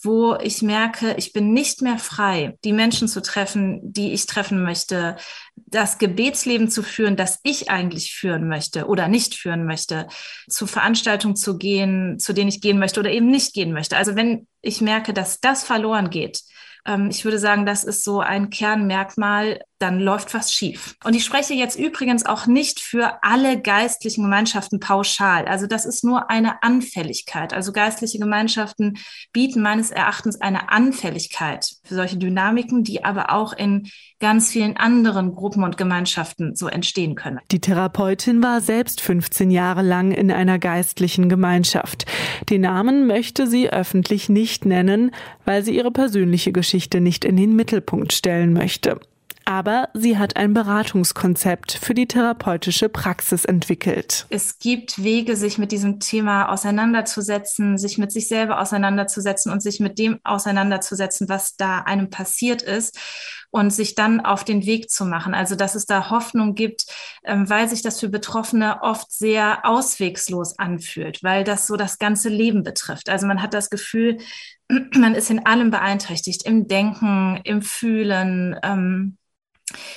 [0.04, 4.64] wo ich merke, ich bin nicht mehr frei, die Menschen zu treffen, die ich treffen
[4.64, 5.16] möchte,
[5.56, 10.08] das Gebetsleben zu führen, das ich eigentlich führen möchte oder nicht führen möchte,
[10.48, 13.98] zu Veranstaltungen zu gehen, zu denen ich gehen möchte oder eben nicht gehen möchte.
[13.98, 16.42] Also wenn ich merke, dass das verloren geht,
[16.86, 20.96] ähm, ich würde sagen, das ist so ein Kernmerkmal, dann läuft was schief.
[21.04, 25.46] Und ich spreche jetzt übrigens auch nicht für alle geistlichen Gemeinschaften pauschal.
[25.46, 27.54] Also das ist nur eine Anfälligkeit.
[27.54, 28.98] Also geistliche Gemeinschaften
[29.34, 35.36] bieten meines Erachtens eine Anfälligkeit für solche Dynamiken, die aber auch in ganz vielen anderen
[35.36, 37.40] Gruppen und Gemeinschaften so entstehen können.
[37.52, 42.06] Die Therapeutin war selbst 15 Jahre lang in einer geistlichen Gemeinschaft.
[42.50, 45.12] Den Namen möchte sie öffentlich nicht nennen,
[45.46, 49.00] weil sie ihre persönliche Geschichte nicht in den Mittelpunkt stellen möchte.
[49.48, 54.26] Aber sie hat ein Beratungskonzept für die therapeutische Praxis entwickelt.
[54.30, 59.80] Es gibt Wege, sich mit diesem Thema auseinanderzusetzen, sich mit sich selber auseinanderzusetzen und sich
[59.80, 63.00] mit dem auseinanderzusetzen, was da einem passiert ist
[63.50, 65.34] und sich dann auf den Weg zu machen.
[65.34, 66.86] Also, dass es da Hoffnung gibt,
[67.24, 72.28] ähm, weil sich das für Betroffene oft sehr auswegslos anfühlt, weil das so das ganze
[72.28, 73.08] Leben betrifft.
[73.08, 74.18] Also man hat das Gefühl,
[74.94, 79.18] man ist in allem beeinträchtigt, im Denken, im Fühlen, ähm,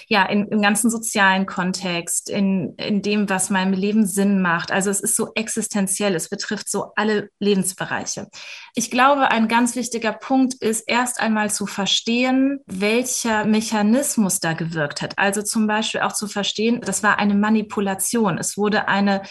[0.08, 4.72] ja, in, im ganzen sozialen Kontext, in, in dem, was meinem Leben Sinn macht.
[4.72, 8.28] Also es ist so existenziell, es betrifft so alle Lebensbereiche.
[8.74, 15.02] Ich glaube, ein ganz wichtiger Punkt ist erst einmal zu verstehen, welcher Mechanismus da gewirkt
[15.02, 15.18] hat.
[15.18, 18.38] Also zum Beispiel auch zu verstehen, das war eine Manipulation.
[18.38, 19.22] Es wurde eine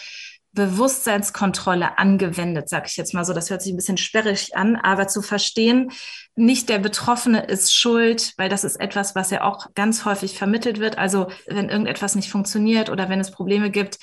[0.52, 3.32] Bewusstseinskontrolle angewendet, sage ich jetzt mal so.
[3.32, 5.92] Das hört sich ein bisschen sperrig an, aber zu verstehen,
[6.34, 10.80] nicht der Betroffene ist schuld, weil das ist etwas, was ja auch ganz häufig vermittelt
[10.80, 10.98] wird.
[10.98, 13.98] Also wenn irgendetwas nicht funktioniert oder wenn es Probleme gibt,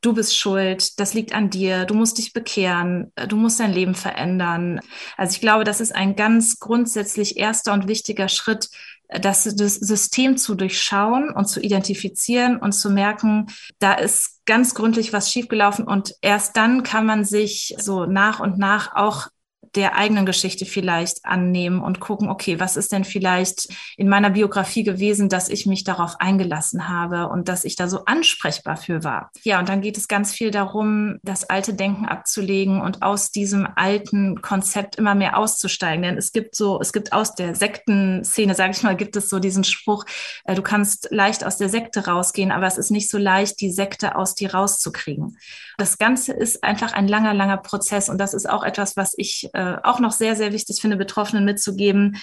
[0.00, 3.94] du bist schuld, das liegt an dir, du musst dich bekehren, du musst dein Leben
[3.94, 4.80] verändern.
[5.16, 8.68] Also ich glaube, das ist ein ganz grundsätzlich erster und wichtiger Schritt,
[9.08, 13.46] das, das System zu durchschauen und zu identifizieren und zu merken,
[13.78, 18.58] da ist ganz gründlich was schiefgelaufen und erst dann kann man sich so nach und
[18.58, 19.28] nach auch
[19.74, 24.82] der eigenen Geschichte vielleicht annehmen und gucken, okay, was ist denn vielleicht in meiner Biografie
[24.82, 29.30] gewesen, dass ich mich darauf eingelassen habe und dass ich da so ansprechbar für war.
[29.42, 33.66] Ja, und dann geht es ganz viel darum, das alte Denken abzulegen und aus diesem
[33.74, 36.02] alten Konzept immer mehr auszusteigen.
[36.02, 39.38] Denn es gibt so, es gibt aus der Sektenszene, sage ich mal, gibt es so
[39.38, 40.04] diesen Spruch,
[40.44, 43.70] äh, du kannst leicht aus der Sekte rausgehen, aber es ist nicht so leicht, die
[43.70, 45.38] Sekte aus dir rauszukriegen.
[45.78, 49.48] Das Ganze ist einfach ein langer, langer Prozess und das ist auch etwas, was ich
[49.54, 52.16] äh, äh, auch noch sehr, sehr wichtig finde, Betroffenen mitzugeben,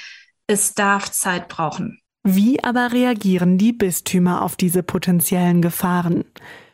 [0.47, 1.99] es darf Zeit brauchen.
[2.23, 6.25] Wie aber reagieren die Bistümer auf diese potenziellen Gefahren?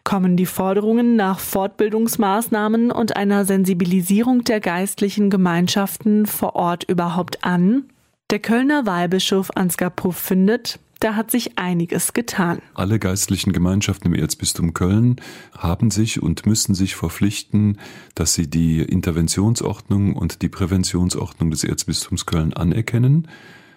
[0.04, 7.86] Kommen die Forderungen nach Fortbildungsmaßnahmen und einer Sensibilisierung der geistlichen Gemeinschaften vor Ort überhaupt an?
[8.32, 12.64] Der Kölner Weihbischof Ansgar Puff findet, da hat sich einiges getan.
[12.74, 15.18] Alle geistlichen Gemeinschaften im Erzbistum Köln
[15.56, 17.78] haben sich und müssen sich verpflichten,
[18.16, 23.28] dass sie die Interventionsordnung und die Präventionsordnung des Erzbistums Köln anerkennen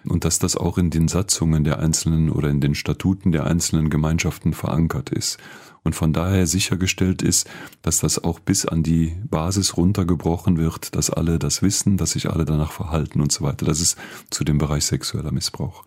[0.05, 3.91] und dass das auch in den Satzungen der einzelnen oder in den Statuten der einzelnen
[3.91, 5.37] Gemeinschaften verankert ist.
[5.83, 7.47] Und von daher sichergestellt ist,
[7.83, 12.27] dass das auch bis an die Basis runtergebrochen wird, dass alle das wissen, dass sich
[12.27, 13.67] alle danach verhalten und so weiter.
[13.67, 13.99] Das ist
[14.31, 15.83] zu dem Bereich sexueller Missbrauch.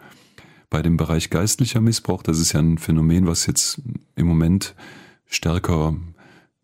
[0.72, 3.82] Bei dem Bereich geistlicher Missbrauch, das ist ja ein Phänomen, was jetzt
[4.16, 4.74] im Moment
[5.26, 5.94] stärker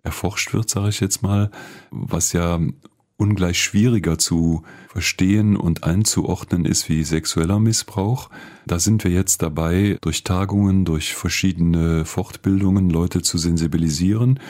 [0.03, 1.51] erforscht wird, sage ich jetzt mal,
[1.91, 2.59] was ja
[3.19, 8.31] ungleich schwieriger zu verstehen und einzuordnen ist wie sexueller Missbrauch.
[8.67, 14.41] Da sind wir jetzt dabei, durch Tagungen, durch verschiedene Fortbildungen Leute zu sensibilisieren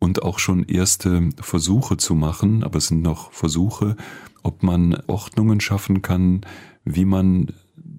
[0.00, 3.94] und auch schon erste Versuche zu machen, aber es sind noch Versuche,
[4.42, 6.40] ob man Ordnungen schaffen kann,
[6.84, 7.52] wie man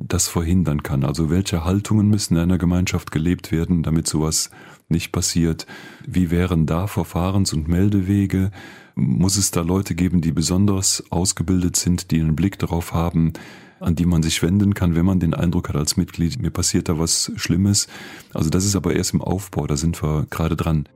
[0.07, 1.03] das verhindern kann.
[1.03, 4.49] Also welche Haltungen müssen in einer Gemeinschaft gelebt werden, damit sowas
[4.89, 5.65] nicht passiert?
[6.05, 8.51] Wie wären da Verfahrens- und Meldewege?
[8.95, 13.33] Muss es da Leute geben, die besonders ausgebildet sind, die einen Blick darauf haben,
[13.79, 16.89] an die man sich wenden kann, wenn man den Eindruck hat als Mitglied, mir passiert
[16.89, 17.87] da was Schlimmes.
[18.33, 20.87] Also das ist aber erst im Aufbau, da sind wir gerade dran.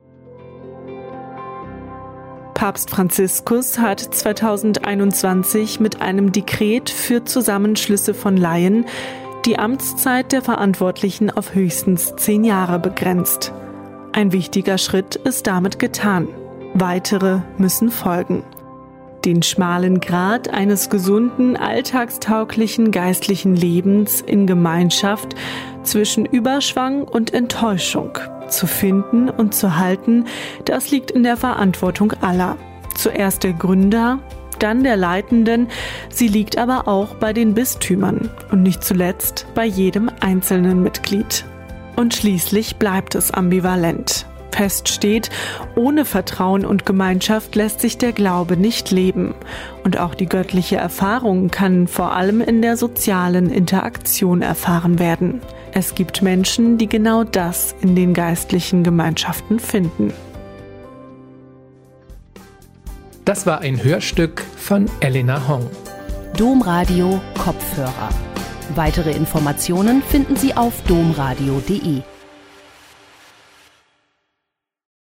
[2.62, 8.84] Papst Franziskus hat 2021 mit einem Dekret für Zusammenschlüsse von Laien
[9.44, 13.52] die Amtszeit der Verantwortlichen auf höchstens zehn Jahre begrenzt.
[14.12, 16.28] Ein wichtiger Schritt ist damit getan.
[16.72, 18.44] Weitere müssen folgen.
[19.24, 25.36] Den schmalen Grat eines gesunden, alltagstauglichen geistlichen Lebens in Gemeinschaft
[25.84, 28.18] zwischen Überschwang und Enttäuschung
[28.48, 30.26] zu finden und zu halten,
[30.64, 32.56] das liegt in der Verantwortung aller.
[32.96, 34.18] Zuerst der Gründer,
[34.58, 35.68] dann der Leitenden,
[36.08, 41.44] sie liegt aber auch bei den Bistümern und nicht zuletzt bei jedem einzelnen Mitglied.
[41.96, 44.26] Und schließlich bleibt es ambivalent.
[44.54, 45.30] Fest steht,
[45.74, 49.34] ohne Vertrauen und Gemeinschaft lässt sich der Glaube nicht leben.
[49.84, 55.40] Und auch die göttliche Erfahrung kann vor allem in der sozialen Interaktion erfahren werden.
[55.72, 60.12] Es gibt Menschen, die genau das in den geistlichen Gemeinschaften finden.
[63.24, 65.70] Das war ein Hörstück von Elena Hong.
[66.36, 68.10] Domradio Kopfhörer.
[68.74, 72.02] Weitere Informationen finden Sie auf domradio.de.